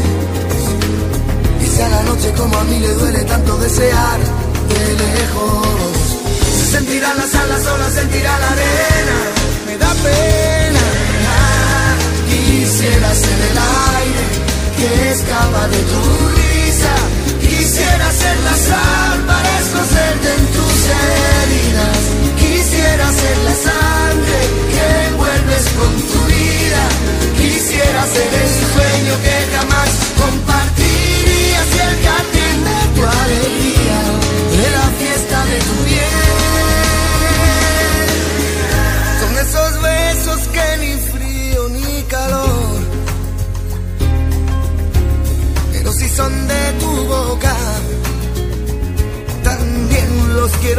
Y 1.63 1.67
si 1.67 1.83
a 1.83 1.89
la 1.89 2.03
noche 2.03 2.33
como 2.37 2.57
a 2.57 2.65
mí 2.65 2.79
le 2.81 2.95
duele 2.95 3.25
tanto 3.25 3.57
desear 3.59 4.21
de 4.69 4.95
lejos. 5.05 5.67
Se 6.59 6.67
sentirá 6.77 7.15
la 7.15 7.27
sala 7.27 7.59
sola, 7.63 7.91
sentirá 7.91 8.39
la 8.39 8.49
arena. 8.57 9.17
Me 9.67 9.77
da 9.79 9.93
pena. 10.07 10.85
Quisiera 12.29 13.15
ser 13.15 13.39
el 13.51 13.59
aire 13.99 14.25
que 14.77 15.11
escapa 15.13 15.69
de 15.69 15.79
tu 15.91 16.03
risa. 16.37 16.95
Quisiera 17.41 18.13
ser 18.13 18.37
la 18.41 18.57
sal 18.57 19.52
en 19.83 20.47
tus 20.55 20.79
heridas. 21.03 21.99
Quisiera 22.39 23.07
ser 23.11 23.39
la 23.39 23.55
sangre 23.69 24.39
que 24.71 24.85
envuelves 25.09 25.65
con 25.79 25.93
tu 26.11 26.21
vida. 26.27 26.83
Quisiera 27.37 28.07
ser 28.07 28.31
el 28.43 28.51
sueño 28.73 29.15
que 29.25 29.37
jamás 29.55 29.91
compartirías 30.23 31.67
y 31.75 31.81
el 31.89 31.97
jardín 32.07 32.57
de 32.69 32.79
tu 32.95 33.03
alegría, 33.23 34.01
de 34.61 34.69
la 34.79 34.87
fiesta 35.01 35.45
de 35.51 35.59
tu 35.67 35.75
piel. 35.89 36.23
Son 39.21 39.33
esos 39.45 39.73
besos 39.83 40.41
que 40.55 40.67
ni 40.83 40.93
frío 41.11 41.69
ni 41.71 42.03
calor, 42.05 42.79
pero 45.73 45.93
si 45.93 46.09
son 46.09 46.33
de 46.47 46.62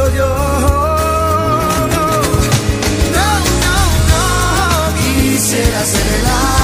quiero 0.04 0.16
yo. 0.16 0.30
Quisiera 5.04 5.86
ser 5.86 6.08
el 6.20 6.63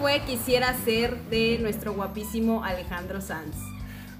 fue 0.00 0.20
Quisiera 0.26 0.74
ser 0.84 1.20
de 1.28 1.58
nuestro 1.60 1.92
guapísimo 1.92 2.64
Alejandro 2.64 3.20
Sanz. 3.20 3.54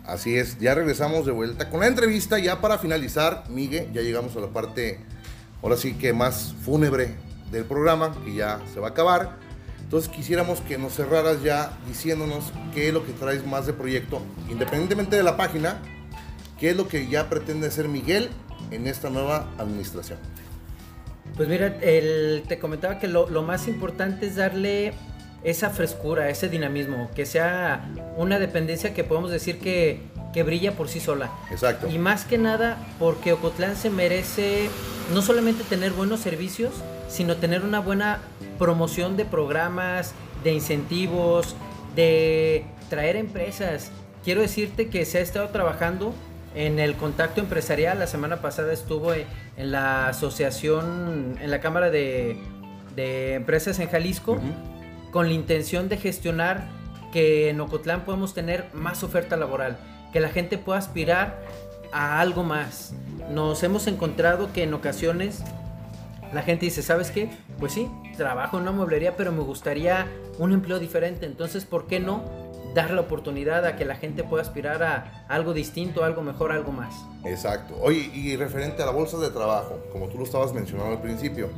Así 0.05 0.37
es, 0.37 0.59
ya 0.59 0.75
regresamos 0.75 1.25
de 1.25 1.33
vuelta 1.33 1.71
con 1.71 1.81
la 1.81 1.87
entrevista. 1.87 2.39
Ya 2.39 2.61
para 2.61 2.79
finalizar, 2.79 3.45
Miguel, 3.49 3.91
ya 3.93 4.03
llegamos 4.03 4.37
a 4.37 4.41
la 4.41 4.49
parte, 4.49 5.01
ahora 5.63 5.77
sí 5.77 5.95
que 5.95 6.13
más 6.13 6.55
fúnebre 6.65 7.15
del 7.51 7.65
programa, 7.65 8.15
que 8.25 8.35
ya 8.35 8.61
se 8.75 8.81
va 8.81 8.89
a 8.89 8.91
acabar. 8.91 9.37
Entonces 9.81 10.11
quisiéramos 10.11 10.61
que 10.61 10.77
nos 10.79 10.95
cerraras 10.95 11.43
ya 11.43 11.73
diciéndonos 11.89 12.53
qué 12.75 12.89
es 12.89 12.95
lo 12.95 13.05
que 13.07 13.13
traes 13.13 13.47
más 13.47 13.67
de 13.67 13.73
proyecto, 13.73 14.21
independientemente 14.51 15.17
de 15.17 15.23
la 15.23 15.37
página, 15.37 15.81
qué 16.59 16.71
es 16.71 16.77
lo 16.77 16.89
que 16.89 17.09
ya 17.09 17.29
pretende 17.31 17.69
hacer 17.69 17.89
Miguel 17.89 18.29
en 18.71 18.87
esta 18.87 19.09
nueva 19.11 19.49
administración. 19.59 20.19
Pues 21.37 21.49
mira, 21.49 21.69
el- 21.81 22.43
te 22.47 22.59
comentaba 22.59 22.99
que 22.99 23.09
lo, 23.09 23.29
lo 23.31 23.43
más 23.43 23.67
importante 23.67 24.27
es 24.27 24.37
darle 24.37 24.93
esa 25.43 25.71
frescura, 25.71 26.29
ese 26.29 26.49
dinamismo, 26.49 27.11
que 27.15 27.27
sea 27.27 27.89
una 28.17 28.39
dependencia 28.39 28.93
que 28.95 29.05
podemos 29.05 29.31
decir 29.31 29.59
que, 29.59 30.01
que 30.33 30.43
brilla 30.43 30.73
por 30.73 30.89
sí 30.89 31.01
sola. 31.01 31.31
Exacto. 31.51 31.89
Y 31.89 31.99
más 31.99 32.25
que 32.25 32.39
nada 32.39 32.77
porque 32.99 33.33
Ocotlán 33.33 33.77
se 33.77 33.91
merece 33.91 34.69
no 35.15 35.23
solamente 35.23 35.65
tener 35.65 35.93
buenos 35.93 36.21
servicios, 36.21 36.73
sino 37.09 37.37
tener 37.37 37.63
una 37.63 37.81
buena 37.81 38.21
promoción 38.59 39.17
de 39.17 39.25
programas, 39.25 40.13
de 40.45 40.53
incentivos, 40.53 41.57
de 41.97 42.65
traer 42.89 43.17
empresas. 43.17 43.91
Quiero 44.25 44.43
decirte 44.43 44.89
que 44.89 45.05
se 45.05 45.19
ha 45.19 45.21
estado 45.23 45.49
trabajando 45.49 46.15
en 46.55 46.79
el 46.79 46.95
contacto 46.95 47.41
empresarial. 47.41 47.99
La 47.99 48.07
semana 48.07 48.41
pasada 48.43 48.73
estuvo 48.73 49.13
en 49.15 49.73
la 49.73 50.09
asociación, 50.09 51.39
en 51.41 51.51
la 51.51 51.61
Cámara 51.61 51.91
de, 51.91 52.37
de 52.95 53.35
Empresas 53.35 53.79
en 53.79 53.89
Jalisco, 53.89 54.39
con 55.11 55.29
la 55.29 55.35
intención 55.35 55.89
de 55.89 55.97
gestionar 55.97 56.69
que 57.13 57.51
en 57.51 57.61
Ocotlán 57.61 58.05
podemos 58.05 58.35
tener 58.35 58.67
más 58.73 59.03
oferta 59.03 59.37
laboral, 59.37 59.79
que 60.13 60.21
la 60.21 60.29
gente 60.29 60.59
pueda 60.59 60.79
aspirar 60.79 61.41
a 61.93 62.21
algo 62.21 62.45
más. 62.45 62.95
Nos 63.31 63.63
hemos 63.63 63.87
encontrado 63.87 64.53
que 64.53 64.63
en 64.63 64.75
ocasiones 64.75 65.43
la 66.33 66.43
gente 66.43 66.67
dice, 66.67 66.83
¿sabes 66.83 67.11
qué? 67.11 67.29
Pues 67.59 67.73
sí, 67.73 67.89
trabajo 68.17 68.57
en 68.57 68.63
una 68.63 68.73
mueblería, 68.73 69.17
pero 69.17 69.33
me 69.33 69.43
gustaría 69.43 70.07
un 70.39 70.53
empleo 70.53 70.79
diferente. 70.79 71.27
Entonces, 71.27 71.65
¿por 71.65 71.87
qué 71.87 71.99
no 71.99 72.23
dar 72.75 72.93
la 72.93 73.01
oportunidad 73.01 73.65
a 73.67 73.75
que 73.75 73.85
la 73.85 73.97
gente 73.97 74.23
pueda 74.23 74.43
aspirar 74.43 74.83
a 74.85 75.25
algo 75.29 75.53
distinto, 75.53 76.05
algo 76.05 76.23
mejor, 76.23 76.53
algo 76.53 76.71
más? 76.71 76.95
Exacto. 77.25 77.77
Oye, 77.83 78.11
y 78.15 78.37
referente 78.37 78.83
a 78.83 78.87
la 78.87 78.93
bolsa 78.93 79.19
de 79.19 79.31
trabajo, 79.31 79.81
como 79.93 80.07
tú 80.07 80.19
lo 80.19 80.25
estabas 80.25 80.53
mencionando 80.53 80.93
al 80.93 81.03
principio, 81.03 81.51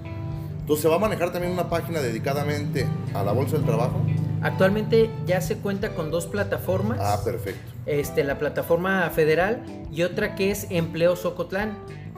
entonces 0.73 0.85
se 0.85 0.89
va 0.89 0.97
a 0.97 1.01
manejar 1.01 1.33
también 1.33 1.53
una 1.53 1.69
página 1.69 2.01
dedicadamente 2.01 2.87
a 3.13 3.23
la 3.23 3.33
bolsa 3.33 3.57
del 3.57 3.67
trabajo. 3.67 4.01
Actualmente 4.41 5.11
ya 5.27 5.43
se 5.43 5.59
cuenta 5.59 5.95
con 5.95 6.11
dos 6.11 6.25
plataformas. 6.27 6.99
Ah, 6.99 7.21
perfecto. 7.23 7.61
este, 7.85 8.25
la 8.25 8.39
plataforma 8.39 9.11
federal 9.11 9.63
y 9.93 10.03
otra 10.03 10.35
que 10.35 10.51
es 10.51 10.67
Empleo 10.71 11.15
Socotlán. 11.15 11.77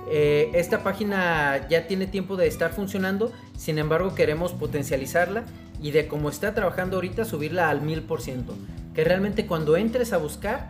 Eh, 0.09 0.53
esta 0.55 0.85
página 0.85 1.67
ya 1.69 1.89
tiene 1.89 2.07
tiempo 2.07 2.37
de 2.37 2.47
estar 2.47 2.73
funcionando, 2.73 3.33
sin 3.57 3.79
embargo 3.79 4.15
queremos 4.15 4.53
potencializarla 4.53 5.45
y 5.83 5.91
de 5.91 6.07
cómo 6.07 6.29
está 6.29 6.55
trabajando 6.55 6.97
ahorita 6.97 7.25
subirla 7.25 7.71
al 7.71 7.83
mil 7.83 8.03
por 8.03 8.23
ciento. 8.23 8.55
Que 8.95 9.03
realmente 9.03 9.47
cuando 9.47 9.77
entres 9.77 10.13
a 10.13 10.19
buscar, 10.19 10.69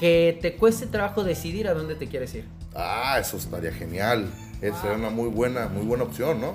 que 0.00 0.38
te 0.40 0.56
cueste 0.56 0.86
trabajo 0.86 1.24
decidir 1.24 1.68
a 1.68 1.74
dónde 1.74 1.94
te 1.94 2.08
quieres 2.08 2.34
ir. 2.34 2.46
Ah, 2.74 3.18
eso 3.20 3.36
estaría 3.36 3.70
genial. 3.72 4.30
Esa 4.62 4.80
sería 4.80 4.96
una 4.96 5.10
muy 5.10 5.28
buena, 5.28 5.66
muy 5.66 5.84
buena 5.84 6.04
opción, 6.04 6.40
¿no? 6.40 6.54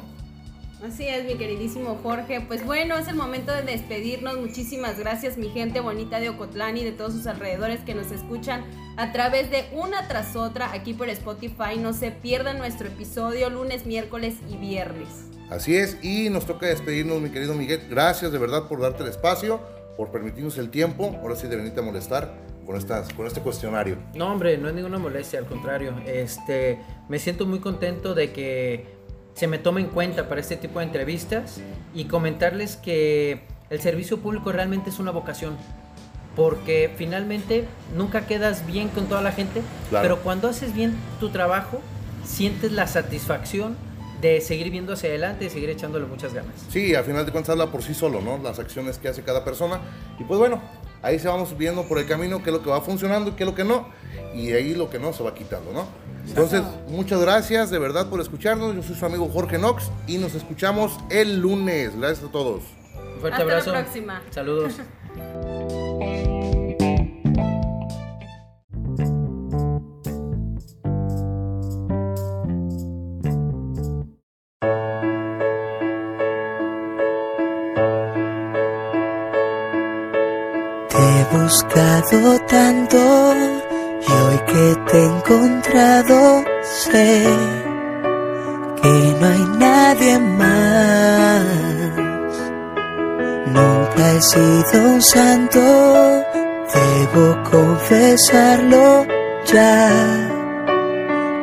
Así 0.82 1.08
es, 1.08 1.26
mi 1.26 1.36
queridísimo 1.36 2.00
Jorge. 2.02 2.40
Pues 2.40 2.66
bueno, 2.66 2.98
es 2.98 3.08
el 3.08 3.16
momento 3.16 3.52
de 3.52 3.64
despedirnos. 3.64 4.38
Muchísimas 4.38 4.98
gracias, 4.98 5.38
mi 5.38 5.50
gente 5.50 5.82
bonita 5.82 6.20
de 6.20 6.30
Ocotlán 6.30 6.78
y 6.78 6.86
de 6.86 6.94
todos 6.94 7.14
sus 7.14 7.28
alrededores 7.28 7.82
que 7.82 7.96
nos 7.96 8.12
escuchan 8.12 8.64
a 8.96 9.12
través 9.12 9.50
de 9.50 9.66
una 9.74 10.08
tras 10.08 10.36
otra 10.36 10.72
aquí 10.72 10.94
por 10.94 11.10
Spotify. 11.10 11.78
No 11.80 11.92
se 11.94 12.12
pierdan 12.12 12.60
nuestro 12.60 12.88
episodio 12.88 13.50
lunes, 13.50 13.86
miércoles 13.86 14.36
y 14.50 14.56
viernes. 14.56 15.10
Así 15.50 15.76
es, 15.76 15.98
y 16.02 16.30
nos 16.30 16.46
toca 16.46 16.68
despedirnos, 16.68 17.22
mi 17.22 17.30
querido 17.30 17.56
Miguel. 17.56 17.88
Gracias 17.90 18.32
de 18.32 18.38
verdad 18.38 18.70
por 18.70 18.80
darte 18.80 19.04
el 19.04 19.10
espacio, 19.10 19.60
por 19.98 20.12
permitirnos 20.12 20.58
el 20.60 20.70
tiempo. 20.70 21.14
Ahora 21.22 21.36
sí 21.36 21.48
de 21.48 21.58
venirte 21.58 21.82
a 21.82 21.84
molestar 21.84 22.34
con, 22.68 22.76
estas, 22.76 23.12
con 23.14 23.26
este 23.26 23.42
cuestionario. 23.42 23.98
No, 24.14 24.32
hombre, 24.32 24.58
no 24.58 24.68
es 24.68 24.76
ninguna 24.76 25.00
molestia, 25.00 25.40
al 25.40 25.46
contrario. 25.46 25.94
Este, 26.06 26.80
me 27.08 27.18
siento 27.18 27.46
muy 27.48 27.60
contento 27.60 28.14
de 28.14 28.34
que 28.34 28.86
se 29.34 29.48
me 29.48 29.58
tome 29.58 29.82
en 29.82 29.88
cuenta 29.88 30.28
para 30.28 30.42
este 30.42 30.58
tipo 30.58 30.80
de 30.80 30.86
entrevistas 30.86 31.62
y 31.96 32.06
comentarles 32.06 32.76
que 32.76 33.44
el 33.70 33.80
servicio 33.80 34.20
público 34.20 34.52
realmente 34.52 34.90
es 34.90 35.00
una 35.00 35.12
vocación. 35.12 35.56
Porque 36.36 36.92
finalmente 36.98 37.66
nunca 37.96 38.28
quedas 38.28 38.68
bien 38.68 38.90
con 38.90 39.08
toda 39.08 39.22
la 39.22 39.32
gente, 39.32 39.64
pero 39.90 40.20
cuando 40.20 40.50
haces 40.50 40.74
bien 40.74 40.94
tu 41.20 41.30
trabajo, 41.30 41.80
sientes 42.24 42.74
la 42.74 42.86
satisfacción 42.86 43.76
de 44.22 44.42
seguir 44.42 44.72
viendo 44.72 44.94
hacia 44.94 45.10
adelante 45.10 45.46
y 45.46 45.50
seguir 45.50 45.70
echándole 45.70 46.06
muchas 46.06 46.34
ganas. 46.34 46.54
Sí, 46.70 46.96
al 46.96 47.04
final 47.06 47.26
de 47.26 47.32
cuentas 47.32 47.52
habla 47.52 47.72
por 47.72 47.84
sí 47.84 47.94
solo, 47.94 48.22
¿no? 48.22 48.38
Las 48.40 48.60
acciones 48.60 48.98
que 48.98 49.08
hace 49.08 49.24
cada 49.24 49.44
persona. 49.44 49.80
Y 50.20 50.24
pues 50.24 50.40
bueno, 50.40 50.62
ahí 51.02 51.20
se 51.20 51.28
vamos 51.28 51.58
viendo 51.58 51.84
por 51.84 52.00
el 52.00 52.08
camino 52.08 52.44
qué 52.44 52.50
es 52.50 52.56
lo 52.56 52.64
que 52.64 52.70
va 52.70 52.82
funcionando 52.82 53.32
y 53.32 53.34
qué 53.34 53.44
es 53.44 53.50
lo 53.50 53.56
que 53.56 53.64
no. 53.64 53.90
Y 54.34 54.52
ahí 54.54 54.76
lo 54.76 54.90
que 54.90 55.00
no 55.00 55.14
se 55.14 55.24
va 55.24 55.34
quitando, 55.34 55.72
¿no? 55.74 55.88
Entonces, 56.28 56.62
muchas 56.90 57.22
gracias 57.22 57.70
de 57.70 57.80
verdad 57.80 58.10
por 58.10 58.20
escucharnos. 58.20 58.76
Yo 58.76 58.84
soy 58.84 58.96
su 58.96 59.06
amigo 59.06 59.30
Jorge 59.30 59.58
Knox 59.58 59.90
y 60.08 60.18
nos 60.18 60.36
escuchamos 60.36 60.98
el 61.10 61.40
lunes. 61.40 61.98
Gracias 61.98 62.28
a 62.28 62.32
todos. 62.32 62.64
Un 62.96 63.22
fuerte 63.22 63.42
Hasta 63.42 63.44
abrazo. 63.44 63.72
la 63.72 63.82
próxima. 63.82 64.22
Saludos. 64.30 64.74
Nunca 93.54 94.12
he 94.14 94.22
sido 94.22 94.90
un 94.94 95.02
santo, 95.02 95.60
debo 96.74 97.44
confesarlo 97.50 99.06
ya 99.46 99.90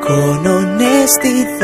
con 0.01 0.47
honestidad. 0.47 1.61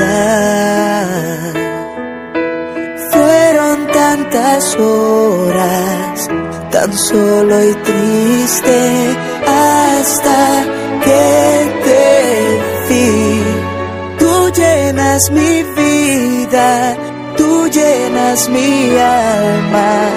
Fueron 3.10 3.86
tantas 3.88 4.76
horas, 4.76 6.28
tan 6.70 6.92
solo 6.92 7.64
y 7.70 7.74
triste, 7.74 9.16
hasta 9.46 10.64
que 11.04 11.72
te 11.84 12.14
vi. 12.88 13.42
Tú 14.18 14.50
llenas 14.50 15.30
mi 15.30 15.62
vida, 15.62 16.96
tú 17.36 17.68
llenas 17.68 18.48
mi 18.48 18.96
alma, 18.96 20.08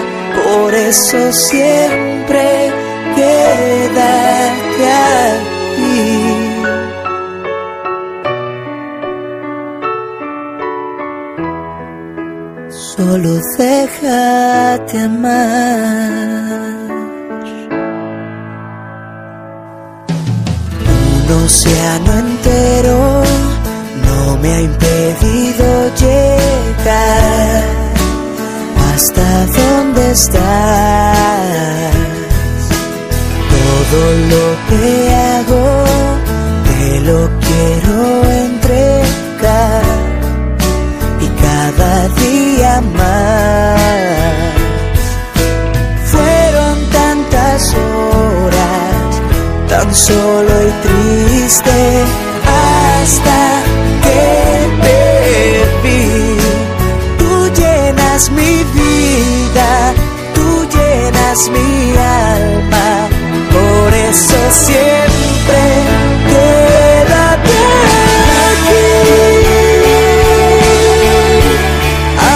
por 0.54 0.74
eso 0.74 1.32
siempre 1.32 2.72
quédate 3.16 4.86
aquí. 5.32 6.14
Solo 12.70 13.32
déjate 13.58 15.00
amar. 15.00 15.54
Un 20.94 21.32
océano 21.46 22.12
entero 22.26 23.00
no 24.06 24.38
me 24.38 24.50
ha 24.54 24.62
impedido 24.62 25.68
llegar 26.02 27.83
donde 29.94 30.12
estás. 30.12 31.94
Todo 33.54 34.02
lo 34.32 34.46
que 34.70 35.16
hago 35.16 35.66
te 36.68 37.00
lo 37.02 37.30
quiero 37.40 37.98
entregar 38.46 39.84
y 41.22 41.28
cada 41.42 42.08
día 42.10 42.82
más. 42.96 43.82
Fueron 46.12 46.76
tantas 46.92 47.74
horas, 47.74 49.22
tan 49.70 49.94
solo 49.94 50.54
y 50.68 50.72
triste, 50.88 52.04
hasta 53.02 53.43
llenas 61.34 61.50
mi 61.50 61.98
alma, 61.98 63.10
por 63.52 63.94
eso 63.94 64.38
siempre 64.52 65.62
quédate 66.30 67.58
aquí. 68.50 68.88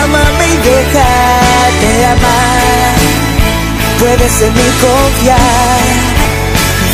Amame 0.02 0.46
y 0.46 0.58
déjate 0.68 1.92
amar. 2.06 2.96
Puedes 4.00 4.36
en 4.42 4.54
mí 4.54 4.70
confiar. 4.82 5.86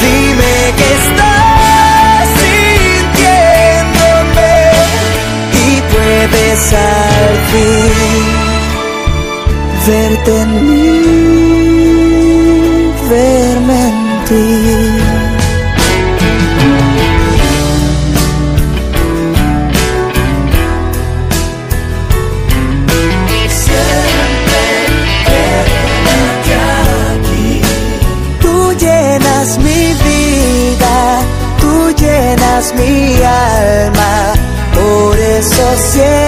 Dime 0.01 0.55
que 0.77 0.87
estás 0.99 2.25
sintiéndome 3.23 4.53
y 5.53 5.81
puedes 5.93 6.63
al 6.73 7.33
fin 7.51 8.43
verte 9.85 10.41
en 10.41 10.49
mí, 10.69 11.82
verme 13.09 13.89
en 13.89 14.25
ti. 14.27 15.23
Mi 32.77 33.21
alma, 33.21 34.33
por 34.73 35.19
eso 35.19 35.75
siempre 35.91 36.22